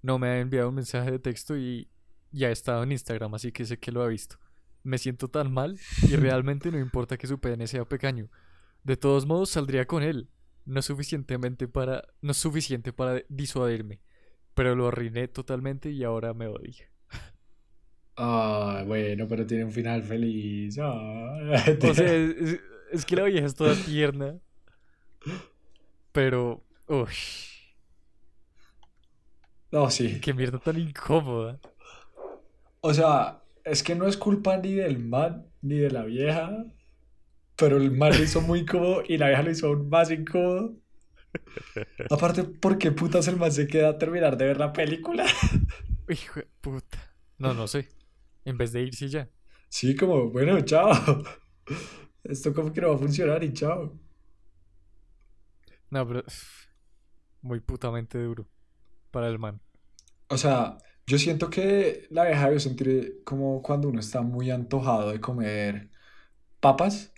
No 0.02 0.18
me 0.18 0.28
ha 0.28 0.40
enviado 0.40 0.68
un 0.68 0.76
mensaje 0.76 1.10
de 1.10 1.18
texto 1.18 1.56
y 1.56 1.88
ya 2.30 2.48
ha 2.48 2.52
estado 2.52 2.82
en 2.82 2.92
Instagram, 2.92 3.34
así 3.34 3.52
que 3.52 3.64
sé 3.64 3.78
que 3.78 3.92
lo 3.92 4.02
ha 4.02 4.08
visto. 4.08 4.36
Me 4.82 4.98
siento 4.98 5.28
tan 5.28 5.52
mal 5.52 5.78
y 6.02 6.16
realmente 6.16 6.70
no 6.70 6.78
importa 6.78 7.16
que 7.16 7.26
su 7.26 7.38
pene 7.38 7.66
sea 7.66 7.84
pequeño. 7.84 8.30
De 8.84 8.96
todos 8.96 9.26
modos 9.26 9.50
saldría 9.50 9.86
con 9.86 10.02
él. 10.02 10.28
No 10.64 10.80
es 10.80 10.86
suficientemente 10.86 11.66
para 11.66 12.04
no 12.20 12.32
es 12.32 12.36
suficiente 12.36 12.92
para 12.92 13.22
disuadirme, 13.28 14.00
pero 14.54 14.74
lo 14.74 14.88
arruiné 14.88 15.28
totalmente 15.28 15.90
y 15.90 16.04
ahora 16.04 16.34
me 16.34 16.46
odia. 16.46 16.90
Ah, 18.20 18.82
bueno, 18.84 19.28
pero 19.28 19.46
tiene 19.46 19.64
un 19.64 19.72
final 19.72 20.02
feliz. 20.02 20.78
Ah. 20.80 21.64
O 21.88 21.94
sea, 21.94 22.12
es 22.90 23.04
que 23.06 23.16
la 23.16 23.24
vieja 23.24 23.46
es 23.46 23.54
toda 23.54 23.74
tierna, 23.74 24.38
pero 26.12 26.64
uy, 26.88 27.06
No, 29.70 29.90
sí. 29.90 30.20
qué 30.22 30.34
mierda 30.34 30.58
tan 30.58 30.78
incómoda. 30.78 31.58
O 32.80 32.94
sea, 32.94 33.42
es 33.64 33.82
que 33.82 33.94
no 33.94 34.06
es 34.06 34.16
culpa 34.16 34.56
ni 34.56 34.72
del 34.74 34.98
man 34.98 35.46
ni 35.62 35.76
de 35.76 35.90
la 35.90 36.04
vieja, 36.04 36.64
pero 37.56 37.76
el 37.76 37.90
man 37.90 38.16
lo 38.16 38.22
hizo 38.22 38.40
muy 38.40 38.60
incómodo 38.60 39.02
y 39.06 39.18
la 39.18 39.28
vieja 39.28 39.42
lo 39.42 39.50
hizo 39.50 39.66
aún 39.66 39.88
más 39.88 40.10
incómodo. 40.10 40.74
Aparte, 42.10 42.44
¿por 42.44 42.78
qué 42.78 42.92
putas 42.92 43.28
el 43.28 43.36
man 43.36 43.52
se 43.52 43.66
queda 43.66 43.90
a 43.90 43.98
terminar 43.98 44.36
de 44.36 44.46
ver 44.46 44.58
la 44.58 44.72
película? 44.72 45.26
Hijo 46.08 46.40
de 46.40 46.48
puta. 46.60 46.98
No, 47.36 47.52
no 47.54 47.66
sé. 47.68 47.88
En 48.44 48.56
vez 48.56 48.72
de 48.72 48.82
irse 48.82 49.08
ya. 49.08 49.28
Sí, 49.68 49.94
como, 49.94 50.30
bueno, 50.30 50.58
chao. 50.62 50.90
Esto 52.24 52.54
como 52.54 52.72
que 52.72 52.80
no 52.80 52.88
va 52.88 52.94
a 52.94 52.98
funcionar 52.98 53.44
y 53.44 53.52
chao. 53.52 53.98
No, 55.90 56.06
pero 56.06 56.24
muy 57.42 57.60
putamente 57.60 58.18
duro 58.18 58.46
para 59.18 59.30
el 59.30 59.40
man. 59.40 59.60
O 60.28 60.38
sea, 60.38 60.78
yo 61.08 61.18
siento 61.18 61.50
que 61.50 62.06
la 62.10 62.24
vieja 62.24 62.46
debe 62.46 62.60
sentir 62.60 63.20
como 63.24 63.62
cuando 63.62 63.88
uno 63.88 63.98
está 63.98 64.22
muy 64.22 64.50
antojado 64.52 65.10
de 65.10 65.20
comer 65.20 65.90
papas 66.60 67.12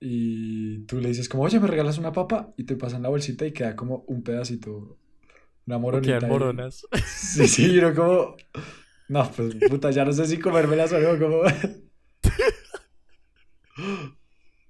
y 0.00 0.80
tú 0.80 1.00
le 1.00 1.08
dices 1.08 1.30
como, 1.30 1.44
oye, 1.44 1.58
¿me 1.58 1.66
regalas 1.66 1.96
una 1.96 2.12
papa? 2.12 2.52
Y 2.58 2.64
te 2.64 2.76
pasan 2.76 3.00
la 3.00 3.08
bolsita 3.08 3.46
y 3.46 3.52
queda 3.52 3.74
como 3.74 4.04
un 4.06 4.22
pedacito, 4.22 4.98
una 5.66 5.78
moronita 5.78 6.18
quedan 6.18 6.30
moronas. 6.30 6.86
Sí, 7.06 7.48
sí, 7.48 7.72
yo 7.72 7.94
como, 7.94 8.36
no, 9.08 9.30
pues 9.30 9.54
puta, 9.70 9.90
ya 9.90 10.04
no 10.04 10.12
sé 10.12 10.26
si 10.26 10.38
comérmelas 10.38 10.92
o 10.92 10.98
no, 11.00 11.18
como... 11.18 11.42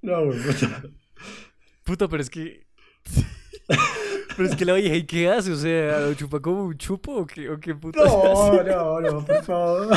No, 0.02 0.24
güey, 0.24 0.38
puta. 0.38 0.82
Puta, 1.82 2.08
pero 2.08 2.22
es 2.22 2.30
que. 2.30 2.64
pero 4.40 4.48
es 4.48 4.56
que 4.56 4.64
la 4.64 4.72
vieja, 4.72 4.96
¿y 4.96 5.04
qué 5.04 5.28
hace? 5.28 5.52
O 5.52 5.56
sea, 5.56 6.00
¿lo 6.00 6.14
chupa 6.14 6.40
como 6.40 6.64
un 6.64 6.78
chupo 6.78 7.12
o 7.12 7.26
qué, 7.26 7.50
o 7.50 7.60
qué 7.60 7.74
putas 7.74 8.06
No, 8.06 8.48
hace? 8.48 8.64
no, 8.70 8.98
no, 8.98 9.26
por 9.26 9.44
favor. 9.44 9.88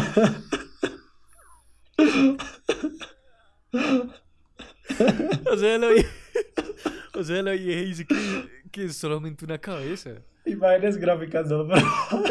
O 5.50 5.58
sea, 5.58 5.78
la 5.78 5.88
vieja. 5.88 6.10
O 7.16 7.24
sea, 7.24 7.42
la 7.42 7.52
vieja 7.52 7.82
dice 7.84 8.06
que, 8.06 8.50
que 8.70 8.84
es 8.84 8.98
solamente 8.98 9.46
una 9.46 9.60
cabeza. 9.60 10.12
Imágenes 10.46 10.98
gráficas, 10.98 11.48
no, 11.48 11.66
por 11.66 11.80
favor. 11.80 12.30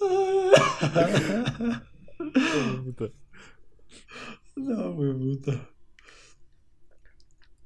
Oh, 0.00 0.52
puta. 2.84 3.10
No, 4.56 4.96
puta. 4.96 5.68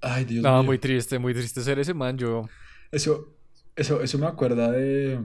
Ay, 0.03 0.25
Dios 0.27 0.43
No, 0.43 0.63
mío. 0.63 0.63
muy 0.63 0.79
triste, 0.79 1.19
muy 1.19 1.33
triste 1.35 1.63
ser 1.63 1.79
ese 1.79 1.95
man. 1.95 2.19
Yo. 2.19 2.49
Eso, 2.91 3.35
eso, 3.77 4.03
eso 4.03 4.19
me 4.19 4.27
acuerda 4.27 4.71
de. 4.71 5.19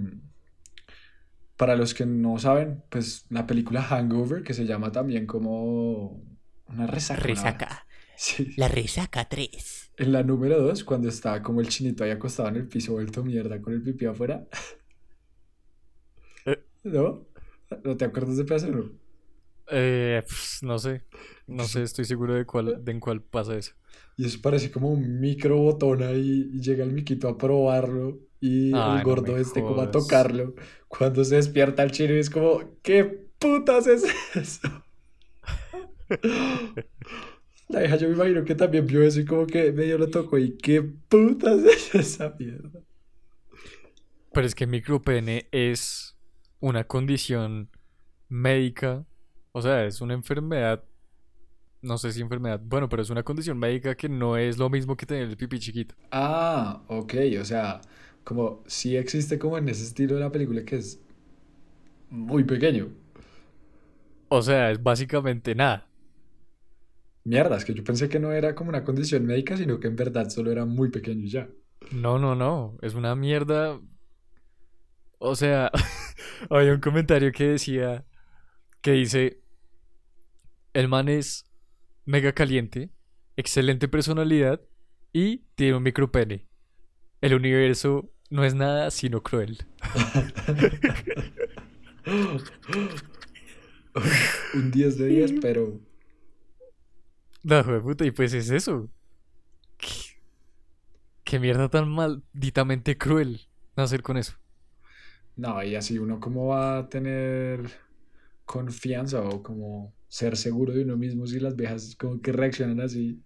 Para 1.57 1.75
los 1.75 1.93
que 1.95 2.05
no 2.05 2.37
saben, 2.37 2.83
pues 2.89 3.25
la 3.29 3.47
película 3.47 3.81
Hangover, 3.81 4.43
que 4.43 4.53
se 4.53 4.65
llama 4.65 4.91
también 4.91 5.25
como 5.25 6.21
una 6.67 6.87
resaca. 6.87 7.21
Resaca. 7.21 7.83
Sí. 8.19 8.53
La 8.57 8.67
resaca 8.67 9.29
3. 9.29 9.91
En 9.97 10.11
la 10.11 10.23
número 10.23 10.59
2, 10.59 10.83
cuando 10.83 11.07
estaba 11.07 11.43
como 11.43 11.61
el 11.61 11.67
chinito 11.69 12.03
ahí 12.03 12.09
acostado 12.09 12.49
en 12.49 12.55
el 12.55 12.67
piso, 12.67 12.93
vuelto 12.93 13.23
mierda 13.23 13.61
con 13.61 13.73
el 13.73 13.83
pipí 13.83 14.05
afuera. 14.07 14.47
Eh. 16.45 16.63
¿No? 16.83 17.27
¿No 17.83 17.97
te 17.97 18.05
acuerdas 18.05 18.37
de 18.37 18.45
pedazo? 18.45 18.91
No. 19.71 19.77
Eh, 19.77 20.23
pues, 20.27 20.59
no 20.61 20.79
sé. 20.79 21.03
No 21.47 21.63
sé, 21.65 21.83
estoy 21.83 22.05
seguro 22.05 22.33
de 22.35 22.45
cuál, 22.45 22.83
de 22.83 22.91
en 22.91 22.99
cuál 22.99 23.21
pasa 23.23 23.55
eso. 23.57 23.73
Y 24.17 24.25
eso 24.25 24.39
parece 24.41 24.71
como 24.71 24.89
un 24.91 25.19
micro 25.19 25.57
botón 25.57 26.03
ahí 26.03 26.49
y 26.53 26.61
llega 26.61 26.83
el 26.83 26.91
miquito 26.93 27.27
a 27.29 27.37
probarlo 27.37 28.19
y 28.39 28.73
Ay, 28.75 28.99
el 28.99 29.03
no 29.03 29.03
gordo 29.03 29.33
me 29.33 29.41
este 29.41 29.63
como 29.63 29.81
a 29.81 29.87
jodas. 29.87 29.91
tocarlo. 29.91 30.55
Cuando 30.87 31.23
se 31.23 31.35
despierta 31.35 31.83
el 31.83 31.91
chino 31.91 32.13
y 32.15 32.19
es 32.19 32.29
como, 32.29 32.77
¿qué 32.81 33.05
putas 33.39 33.87
es 33.87 34.03
eso? 34.35 34.83
La 37.69 37.79
vieja 37.81 37.97
yo 37.97 38.07
me 38.07 38.15
imagino 38.15 38.45
que 38.45 38.55
también 38.55 38.87
vio 38.87 39.03
eso 39.03 39.19
y 39.19 39.25
como 39.25 39.45
que 39.45 39.71
medio 39.73 39.97
lo 39.97 40.09
tocó 40.09 40.37
y 40.37 40.57
qué 40.57 40.81
putas 40.81 41.59
es 41.65 41.93
esa 41.95 42.33
mierda. 42.39 42.81
Pero 44.33 44.47
es 44.47 44.55
que 44.55 44.67
micropene 44.67 45.47
es 45.51 46.15
una 46.59 46.85
condición 46.85 47.69
médica, 48.29 49.05
o 49.57 49.61
sea, 49.61 49.85
es 49.85 50.01
una 50.01 50.13
enfermedad, 50.13 50.83
no 51.81 51.97
sé 51.97 52.11
si 52.13 52.21
enfermedad, 52.21 52.61
bueno, 52.63 52.89
pero 52.89 53.01
es 53.03 53.09
una 53.09 53.23
condición 53.23 53.57
médica 53.59 53.95
que 53.95 54.09
no 54.09 54.37
es 54.37 54.57
lo 54.57 54.69
mismo 54.69 54.95
que 54.97 55.05
tener 55.05 55.29
el 55.29 55.37
pipí 55.37 55.59
chiquito. 55.59 55.95
Ah, 56.11 56.83
ok, 56.87 57.13
o 57.41 57.45
sea, 57.45 57.81
como 58.23 58.63
si 58.67 58.95
existe 58.97 59.37
como 59.39 59.57
en 59.57 59.69
ese 59.69 59.83
estilo 59.83 60.15
de 60.15 60.21
la 60.21 60.31
película 60.31 60.63
que 60.65 60.77
es 60.77 60.99
muy 62.09 62.43
pequeño. 62.43 62.89
O 64.29 64.41
sea, 64.41 64.71
es 64.71 64.81
básicamente 64.81 65.53
nada. 65.55 65.89
Mierda, 67.25 67.57
es 67.57 67.63
que 67.65 67.75
yo 67.75 67.83
pensé 67.83 68.09
que 68.09 68.19
no 68.19 68.31
era 68.31 68.55
como 68.55 68.69
una 68.69 68.83
condición 68.83 69.23
médica, 69.25 69.55
sino 69.55 69.79
que 69.79 69.87
en 69.87 69.95
verdad 69.95 70.29
solo 70.31 70.51
era 70.51 70.65
muy 70.65 70.89
pequeño 70.89 71.25
y 71.25 71.29
ya. 71.29 71.47
No, 71.91 72.17
no, 72.19 72.35
no, 72.35 72.77
es 72.81 72.93
una 72.95 73.15
mierda. 73.15 73.79
O 75.19 75.35
sea, 75.35 75.71
había 76.49 76.73
un 76.73 76.79
comentario 76.79 77.31
que 77.31 77.45
decía, 77.49 78.05
que 78.81 78.93
dice, 78.93 79.41
el 80.77 80.87
man 80.87 81.09
es 81.09 81.49
mega 82.05 82.33
caliente, 82.33 82.91
excelente 83.35 83.87
personalidad 83.87 84.61
y 85.11 85.39
tiene 85.55 85.75
un 85.77 85.83
micropene. 85.83 86.47
El 87.21 87.33
universo 87.33 88.11
no 88.29 88.45
es 88.45 88.53
nada 88.53 88.91
sino 88.91 89.23
cruel. 89.23 89.65
Un 94.53 94.71
10 94.71 94.97
de 94.97 95.07
10, 95.07 95.33
pero 95.41 95.79
No, 97.43 97.59
hijo 97.59 97.71
de 97.71 97.81
puta, 97.81 98.05
y 98.05 98.11
pues 98.11 98.33
es 98.33 98.49
eso. 98.51 98.89
¿Qué, 99.77 99.89
qué 101.23 101.39
mierda 101.39 101.69
tan 101.69 101.89
malditamente 101.89 102.97
cruel 102.97 103.47
nacer 103.75 104.01
con 104.01 104.17
eso. 104.17 104.33
no, 105.35 105.63
y 105.63 105.75
así 105.75 105.97
uno 105.99 106.19
cómo 106.19 106.47
va 106.47 106.79
a 106.79 106.89
tener 106.89 107.69
confianza 108.45 109.21
o 109.23 109.43
como 109.43 109.96
ser 110.07 110.37
seguro 110.37 110.73
de 110.73 110.83
uno 110.83 110.97
mismo 110.97 111.27
si 111.27 111.39
las 111.39 111.55
viejas 111.55 111.95
como 111.97 112.21
que 112.21 112.31
reaccionan 112.31 112.81
así. 112.81 113.21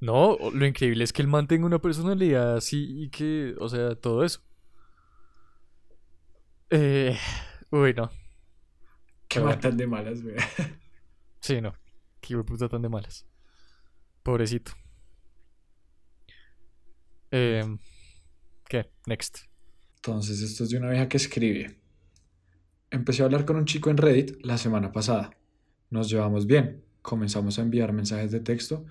No, 0.00 0.38
lo 0.54 0.66
increíble 0.66 1.04
es 1.04 1.12
que 1.12 1.22
él 1.22 1.28
mantenga 1.28 1.66
una 1.66 1.80
personalidad 1.80 2.56
así 2.56 3.04
y 3.04 3.10
que, 3.10 3.54
o 3.58 3.68
sea, 3.68 3.94
todo 3.94 4.24
eso. 4.24 4.40
Eh, 6.70 7.16
uy, 7.70 7.92
no. 7.94 8.08
Que 9.28 9.40
Pero 9.40 9.46
bueno. 9.46 9.56
matan 9.56 9.76
de 9.76 9.86
malas, 9.86 10.22
güey. 10.22 10.36
Sí, 11.40 11.60
no. 11.60 11.74
Qué 12.20 12.36
puta 12.44 12.68
tan 12.68 12.82
de 12.82 12.90
malas. 12.90 13.26
Pobrecito. 14.22 14.72
Eh, 17.30 17.64
¿Qué? 18.68 18.90
Next. 19.06 19.38
Entonces, 19.96 20.42
esto 20.42 20.64
es 20.64 20.70
de 20.70 20.78
una 20.78 20.90
vieja 20.90 21.08
que 21.08 21.16
escribe. 21.16 21.80
Empecé 22.90 23.22
a 23.22 23.24
hablar 23.24 23.46
con 23.46 23.56
un 23.56 23.64
chico 23.64 23.88
en 23.88 23.96
Reddit 23.96 24.44
la 24.44 24.58
semana 24.58 24.92
pasada. 24.92 25.30
Nos 25.90 26.08
llevamos 26.08 26.46
bien. 26.46 26.84
Comenzamos 27.02 27.58
a 27.58 27.62
enviar 27.62 27.92
mensajes 27.92 28.30
de 28.30 28.40
texto 28.40 28.84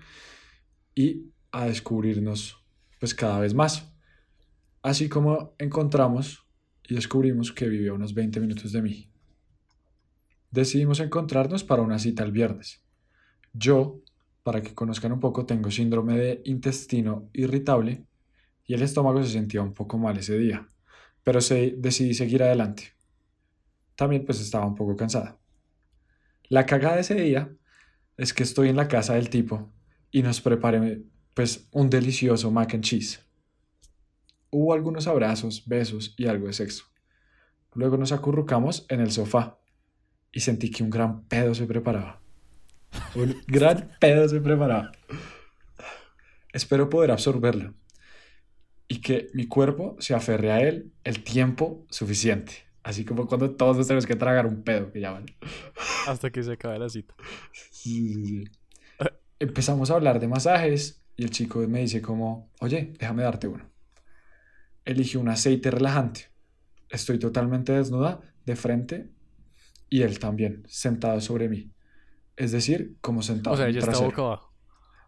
y 0.94 1.32
a 1.52 1.66
descubrirnos 1.66 2.64
pues 3.00 3.16
cada 3.16 3.40
vez 3.40 3.54
más. 3.54 3.92
Así 4.82 5.10
como 5.10 5.56
encontramos 5.58 6.46
y 6.88 6.96
descubrimos 6.96 7.52
que 7.52 7.68
vive 7.68 7.90
a 7.90 7.94
unos 7.94 8.14
20 8.14 8.40
minutos 8.40 8.72
de 8.72 8.82
mí. 8.82 9.10
Decidimos 10.52 11.00
encontrarnos 11.00 11.64
para 11.64 11.82
una 11.82 12.00
cita 12.00 12.24
el 12.24 12.32
viernes. 12.32 12.82
Yo, 13.54 14.02
para 14.44 14.62
que 14.62 14.74
conozcan 14.74 15.12
un 15.12 15.20
poco, 15.20 15.46
tengo 15.46 15.70
síndrome 15.70 16.18
de 16.18 16.42
intestino 16.46 17.30
irritable 17.34 18.06
y 18.66 18.74
el 18.74 18.82
estómago 18.82 19.24
se 19.24 19.30
sentía 19.30 19.62
un 19.62 19.74
poco 19.74 19.98
mal 19.98 20.18
ese 20.18 20.38
día, 20.38 20.68
pero 21.24 21.42
se, 21.42 21.76
decidí 21.78 22.14
seguir 22.14 22.44
adelante. 22.44 22.94
También 23.96 24.26
pues 24.26 24.40
estaba 24.40 24.66
un 24.66 24.76
poco 24.76 24.96
cansada. 24.96 25.38
La 26.50 26.66
cagada 26.66 26.96
de 26.96 27.02
ese 27.02 27.14
día 27.14 27.52
es 28.18 28.34
que 28.34 28.42
estoy 28.42 28.70
en 28.70 28.76
la 28.76 28.88
casa 28.88 29.14
del 29.14 29.30
tipo 29.30 29.72
y 30.10 30.24
nos 30.24 30.42
preparé 30.42 31.04
pues 31.36 31.70
un 31.72 31.92
delicioso 31.92 32.50
mac 32.50 32.74
and 32.74 32.84
cheese. 32.84 33.20
Hubo 34.50 34.74
algunos 34.74 35.06
abrazos, 35.06 35.64
besos 35.68 36.16
y 36.18 36.26
algo 36.26 36.48
de 36.48 36.54
sexo. 36.54 36.86
Luego 37.76 37.98
nos 37.98 38.12
acurrucamos 38.12 38.88
en 38.90 39.00
el 39.00 39.12
sofá 39.12 39.60
y 40.32 40.40
sentí 40.40 40.72
que 40.72 40.82
un 40.82 40.90
gran 40.90 41.24
pedo 41.28 41.54
se 41.54 41.68
preparaba. 41.68 42.20
Un 43.14 43.40
gran 43.48 43.92
pedo 44.00 44.28
se 44.28 44.42
preparaba. 44.42 44.92
Espero 46.52 46.90
poder 46.90 47.12
absorberlo 47.12 47.76
y 48.88 49.02
que 49.02 49.30
mi 49.36 49.46
cuerpo 49.46 49.98
se 50.00 50.16
aferre 50.16 50.52
a 50.52 50.62
él 50.62 50.92
el 51.04 51.24
tiempo 51.24 51.86
suficiente. 51.92 52.69
Así 52.84 53.06
como 53.06 53.28
cuando 53.28 53.52
todos 53.52 53.78
nos 53.78 53.88
tenemos 53.88 54.06
que 54.06 54.16
tragar 54.16 54.46
un 54.46 54.64
pedo, 54.64 54.92
que 54.92 55.00
llaman. 55.00 55.26
Hasta 56.08 56.30
que 56.30 56.44
se 56.44 56.54
acabe 56.54 56.80
la 56.80 56.90
cita. 56.90 57.14
Sí, 57.72 58.14
sí, 58.14 58.26
sí. 58.26 58.44
Empezamos 59.40 59.90
a 59.92 59.96
hablar 59.96 60.20
de 60.20 60.28
masajes 60.28 61.02
y 61.16 61.24
el 61.24 61.30
chico 61.30 61.60
me 61.68 61.82
dice 61.82 62.02
como, 62.02 62.52
oye, 62.60 62.94
déjame 63.00 63.24
darte 63.24 63.48
uno. 63.48 63.70
Eligió 64.86 65.20
un 65.20 65.30
aceite 65.30 65.72
relajante. 65.72 66.32
Estoy 66.90 67.20
totalmente 67.20 67.74
desnuda, 67.74 68.22
de 68.46 68.56
frente, 68.56 69.10
y 69.90 70.02
él 70.02 70.20
también, 70.20 70.64
sentado 70.68 71.20
sobre 71.22 71.50
mí. 71.50 71.72
Es 72.36 72.52
decir, 72.52 72.98
como 73.02 73.22
sentado 73.22 73.56
O 73.56 73.58
sea, 73.58 73.68
ella 73.68 73.80
está 73.80 74.00
boca 74.00 74.22
abajo. 74.22 74.54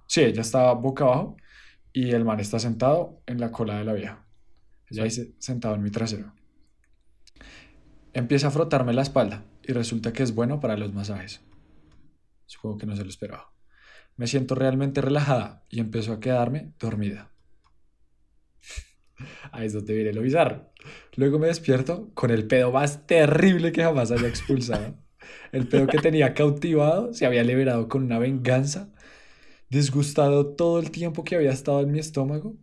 Sí, 0.07 0.21
ella 0.21 0.41
estaba 0.41 0.73
boca 0.73 1.05
abajo 1.05 1.37
y 1.93 2.11
el 2.11 2.25
man 2.25 2.39
está 2.39 2.59
sentado 2.59 3.21
en 3.25 3.39
la 3.39 3.51
cola 3.51 3.77
de 3.77 3.85
la 3.85 3.93
vieja. 3.93 4.25
Ella 4.89 5.05
dice, 5.05 5.33
sentado 5.39 5.75
en 5.75 5.83
mi 5.83 5.91
trasero. 5.91 6.33
Empieza 8.13 8.47
a 8.47 8.51
frotarme 8.51 8.93
la 8.93 9.01
espalda 9.01 9.45
y 9.63 9.71
resulta 9.71 10.11
que 10.11 10.23
es 10.23 10.35
bueno 10.35 10.59
para 10.59 10.77
los 10.77 10.93
masajes. 10.93 11.41
Supongo 12.45 12.77
que 12.77 12.85
no 12.85 12.95
se 12.95 13.03
lo 13.03 13.09
esperaba. 13.09 13.53
Me 14.17 14.27
siento 14.27 14.55
realmente 14.55 14.99
relajada 14.99 15.63
y 15.69 15.79
empiezo 15.79 16.11
a 16.11 16.19
quedarme 16.19 16.73
dormida. 16.79 17.31
Ahí 19.51 19.67
es 19.67 19.73
donde 19.73 19.95
viene 19.95 20.13
lo 20.13 20.21
bizarro. 20.21 20.71
Luego 21.15 21.39
me 21.39 21.47
despierto 21.47 22.11
con 22.13 22.31
el 22.31 22.47
pedo 22.47 22.71
más 22.71 23.07
terrible 23.07 23.71
que 23.71 23.83
jamás 23.83 24.11
haya 24.11 24.27
expulsado. 24.27 24.97
El 25.51 25.67
pedo 25.67 25.85
que 25.85 25.99
tenía 25.99 26.33
cautivado 26.33 27.13
se 27.13 27.25
había 27.25 27.43
liberado 27.43 27.87
con 27.87 28.03
una 28.03 28.17
venganza 28.17 28.91
disgustado 29.69 30.55
todo 30.55 30.79
el 30.79 30.91
tiempo 30.91 31.23
que 31.23 31.35
había 31.35 31.51
estado 31.51 31.81
en 31.81 31.91
mi 31.91 31.99
estómago 31.99 32.57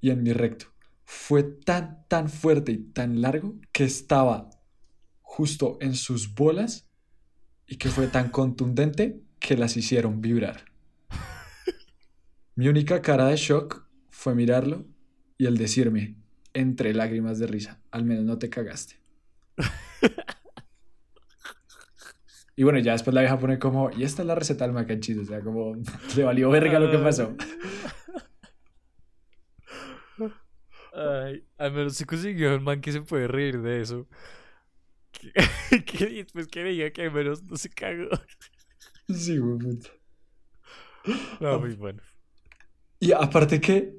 y 0.00 0.10
en 0.10 0.22
mi 0.22 0.32
recto. 0.32 0.66
Fue 1.04 1.42
tan, 1.42 2.06
tan 2.08 2.28
fuerte 2.28 2.72
y 2.72 2.78
tan 2.78 3.20
largo 3.20 3.56
que 3.72 3.84
estaba 3.84 4.50
justo 5.34 5.78
en 5.80 5.96
sus 5.96 6.32
bolas 6.32 6.88
y 7.66 7.76
que 7.76 7.88
fue 7.88 8.06
tan 8.06 8.28
contundente 8.28 9.20
que 9.40 9.56
las 9.56 9.76
hicieron 9.76 10.20
vibrar. 10.20 10.66
Mi 12.54 12.68
única 12.68 13.02
cara 13.02 13.26
de 13.26 13.36
shock 13.36 13.84
fue 14.10 14.36
mirarlo 14.36 14.86
y 15.36 15.46
el 15.46 15.56
decirme, 15.56 16.14
entre 16.52 16.94
lágrimas 16.94 17.40
de 17.40 17.48
risa, 17.48 17.82
al 17.90 18.04
menos 18.04 18.24
no 18.24 18.38
te 18.38 18.48
cagaste. 18.48 19.00
Y 22.54 22.62
bueno, 22.62 22.78
ya 22.78 22.92
después 22.92 23.12
la 23.12 23.22
vieja 23.22 23.36
pone 23.36 23.58
como, 23.58 23.90
y 23.90 24.04
esta 24.04 24.22
es 24.22 24.28
la 24.28 24.36
receta 24.36 24.64
del 24.64 24.72
mac 24.72 24.88
and 24.88 25.00
cheese", 25.00 25.18
o 25.18 25.24
sea, 25.24 25.40
como 25.40 25.74
le 26.16 26.22
valió 26.22 26.48
verga 26.48 26.78
lo 26.78 26.92
que 26.92 26.98
pasó. 26.98 27.34
Ay, 30.94 31.44
al 31.58 31.72
menos 31.72 31.96
se 31.96 32.06
consiguió 32.06 32.54
un 32.54 32.62
man 32.62 32.80
que 32.80 32.92
se 32.92 33.02
puede 33.02 33.26
reír 33.26 33.60
de 33.62 33.80
eso. 33.80 34.06
Que, 35.14 35.84
que 35.84 36.06
después 36.06 36.48
que 36.48 36.64
diga 36.64 36.90
que 36.90 37.10
menos 37.10 37.42
no 37.44 37.56
se 37.56 37.70
cagó. 37.70 38.08
Sí, 39.08 39.38
güey. 39.38 39.78
No, 41.40 41.60
muy 41.60 41.74
bueno. 41.74 42.02
Y 43.00 43.12
aparte 43.12 43.60
que 43.60 43.94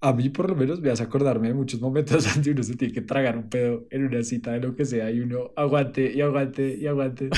a 0.00 0.12
mí 0.12 0.28
por 0.28 0.50
lo 0.50 0.56
menos 0.56 0.80
me 0.80 0.90
hace 0.90 1.02
acordarme 1.02 1.48
de 1.48 1.54
muchos 1.54 1.80
momentos 1.80 2.24
donde 2.34 2.50
uno 2.50 2.62
se 2.62 2.76
tiene 2.76 2.94
que 2.94 3.02
tragar 3.02 3.36
un 3.36 3.48
pedo 3.48 3.86
en 3.90 4.06
una 4.06 4.22
cita 4.22 4.52
de 4.52 4.60
lo 4.60 4.74
que 4.76 4.84
sea 4.84 5.10
y 5.10 5.20
uno 5.20 5.52
aguante 5.56 6.12
y 6.12 6.20
aguante 6.20 6.76
y 6.76 6.86
aguante. 6.86 7.30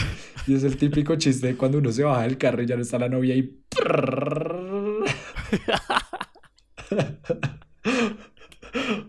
Y 0.46 0.54
es 0.54 0.64
el 0.64 0.76
típico 0.76 1.16
chiste 1.16 1.48
de 1.48 1.56
cuando 1.56 1.78
uno 1.78 1.92
se 1.92 2.04
baja 2.04 2.22
del 2.22 2.38
carro 2.38 2.62
y 2.62 2.66
ya 2.66 2.76
no 2.76 2.82
está 2.82 2.98
la 2.98 3.08
novia 3.08 3.34
y... 3.36 3.58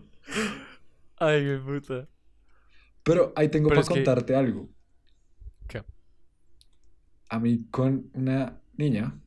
Ay, 1.18 1.44
qué 1.44 1.58
puta. 1.64 2.08
Pero 3.02 3.32
ahí 3.36 3.48
tengo 3.48 3.68
Pero 3.68 3.80
para 3.82 3.88
que- 3.88 3.94
contarte 3.94 4.34
algo. 4.34 4.68
¿Qué? 5.68 5.82
A 7.28 7.38
mí 7.38 7.66
con 7.70 8.10
una 8.14 8.60
niña, 8.76 9.18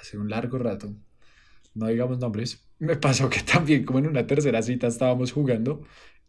hace 0.00 0.18
un 0.18 0.28
largo 0.28 0.58
rato, 0.58 0.94
no 1.74 1.86
digamos 1.88 2.18
nombres, 2.18 2.68
me 2.78 2.96
pasó 2.96 3.28
que 3.30 3.40
también 3.52 3.84
como 3.84 3.98
en 3.98 4.06
una 4.06 4.26
tercera 4.26 4.62
cita 4.62 4.86
estábamos 4.86 5.32
jugando 5.32 5.82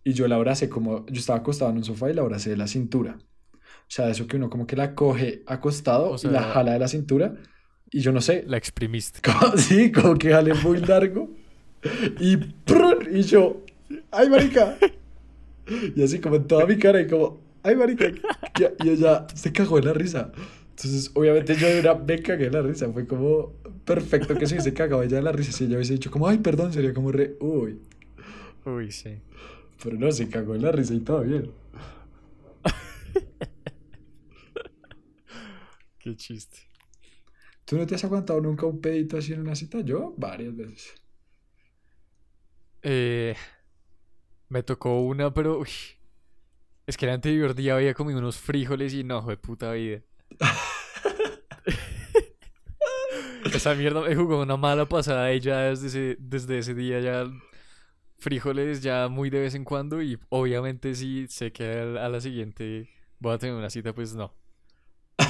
y 0.04 0.14
yo 0.14 0.28
la 0.28 0.36
abracé 0.36 0.70
como, 0.70 1.06
yo 1.08 1.20
estaba 1.20 1.40
acostado 1.40 1.72
en 1.72 1.78
un 1.78 1.84
sofá 1.84 2.10
y 2.10 2.14
la 2.14 2.22
abracé 2.22 2.52
de 2.52 2.58
la 2.58 2.68
cintura. 2.68 3.18
O 3.58 3.88
sea, 3.92 4.10
eso 4.10 4.26
que 4.28 4.38
uno 4.38 4.50
como 4.50 4.66
que 4.66 4.76
la 4.76 4.96
coge 4.96 5.44
acostado 5.46 6.12
O 6.12 6.16
y 6.22 6.28
la 6.28 6.42
jala 6.42 6.74
de 6.74 6.80
la 6.80 6.88
cintura 6.88 7.36
Y 7.92 8.00
yo 8.00 8.12
no 8.12 8.20
sé. 8.22 8.44
La 8.48 8.58
exprimiste. 8.58 9.20
como- 9.32 9.58
sí, 9.58 9.92
como 9.92 10.16
que 10.16 10.32
jalé 10.32 10.54
muy 10.56 10.80
largo. 10.80 11.30
Y, 12.20 12.38
y 13.12 13.22
yo, 13.24 13.64
¡ay, 14.12 14.28
marica! 14.30 14.76
Y 15.68 16.04
así 16.04 16.20
como 16.20 16.36
en 16.36 16.48
toda 16.48 16.66
mi 16.66 16.78
cara 16.78 17.02
y 17.02 17.08
como, 17.08 17.42
¡ay, 17.64 17.76
marica! 17.76 18.08
Y, 18.08 18.90
ella 18.90 19.28
se 19.34 19.52
cagó 19.52 19.78
de 19.78 19.84
la 19.84 19.94
risa. 19.94 20.32
Entonces, 20.70 21.12
obviamente 21.14 21.56
yo 21.56 21.68
de 21.68 21.80
una 21.80 21.96
me 21.96 22.22
cagué 22.22 22.46
de 22.46 22.52
la 22.52 22.62
risa. 22.62 22.92
Fue 22.92 23.08
como 23.08 23.54
perfecto 23.86 24.36
que 24.36 24.46
se 24.46 24.56
hubiese 24.56 24.74
cagado 24.74 25.04
ella 25.04 25.18
de 25.18 25.24
la 25.24 25.32
risa. 25.32 25.52
Si 25.52 25.66
ella 25.66 25.76
hubiese 25.76 25.94
dicho 25.94 26.12
como, 26.12 26.28
¡ay, 26.28 26.40
perdón! 26.40 26.74
Sería 26.74 26.94
como 26.94 27.12
re, 27.12 27.36
¡uy! 27.40 27.80
Uy, 28.66 28.92
sí. 28.92 29.20
Pero 29.84 29.98
no, 29.98 30.12
se 30.12 30.30
cagó 30.30 30.54
de 30.54 30.60
la 30.60 30.72
risa 30.72 30.94
y 30.94 31.00
todo 31.00 31.22
bien. 31.22 31.52
Qué 36.00 36.16
chiste. 36.16 36.58
¿Tú 37.66 37.78
no 37.78 37.88
te 37.88 37.96
has 37.96 38.04
aguantado 38.04 38.40
nunca 38.42 38.68
un 38.68 38.80
pedito 38.80 39.18
así 39.18 39.34
en 39.34 39.42
una 39.42 39.56
cita? 39.56 39.82
Yo, 39.82 40.14
varias 40.18 40.56
veces. 40.56 40.94
Eh, 42.84 43.36
me 44.50 44.64
tocó 44.64 45.02
una, 45.02 45.34
pero 45.34 45.60
uy, 45.60 45.70
es 46.88 46.98
que 46.98 47.06
el 47.06 47.12
anterior 47.12 47.56
día 47.56 47.76
había 47.76 47.94
comido 47.94 48.20
unos 48.20 48.38
frijoles 48.38 48.94
y 48.94 49.04
no, 49.04 49.22
de 49.22 49.38
puta 49.38 49.72
vida. 49.72 50.02
Esa 53.54 53.74
mierda 53.76 54.02
me 54.02 54.16
jugó 54.16 54.42
una 54.42 54.58
mala 54.58 54.86
pasada 54.88 55.34
y 55.34 55.40
ya 55.40 55.62
desde 55.62 55.88
ese, 55.88 56.18
desde 56.20 56.58
ese 56.58 56.74
día 56.74 57.00
ya 57.00 57.26
frijoles 58.18 58.82
ya 58.82 59.08
muy 59.08 59.30
de 59.30 59.40
vez 59.40 59.56
en 59.56 59.64
cuando 59.64 60.02
y 60.02 60.18
obviamente 60.30 60.96
si 60.96 61.28
sé 61.28 61.52
que 61.52 61.80
a 61.80 62.10
la 62.10 62.20
siguiente 62.20 62.90
voy 63.20 63.34
a 63.34 63.38
tener 63.38 63.56
una 63.56 63.70
cita, 63.70 63.94
pues 63.94 64.14
no. 64.16 64.34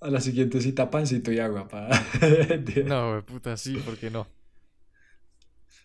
A 0.00 0.10
la 0.10 0.20
siguiente 0.20 0.60
cita, 0.60 0.88
pancito 0.88 1.32
y 1.32 1.40
agua. 1.40 1.66
Pa... 1.66 1.88
No, 2.84 3.16
de 3.16 3.22
puta, 3.22 3.56
sí, 3.56 3.82
porque 3.84 4.10
no. 4.10 4.28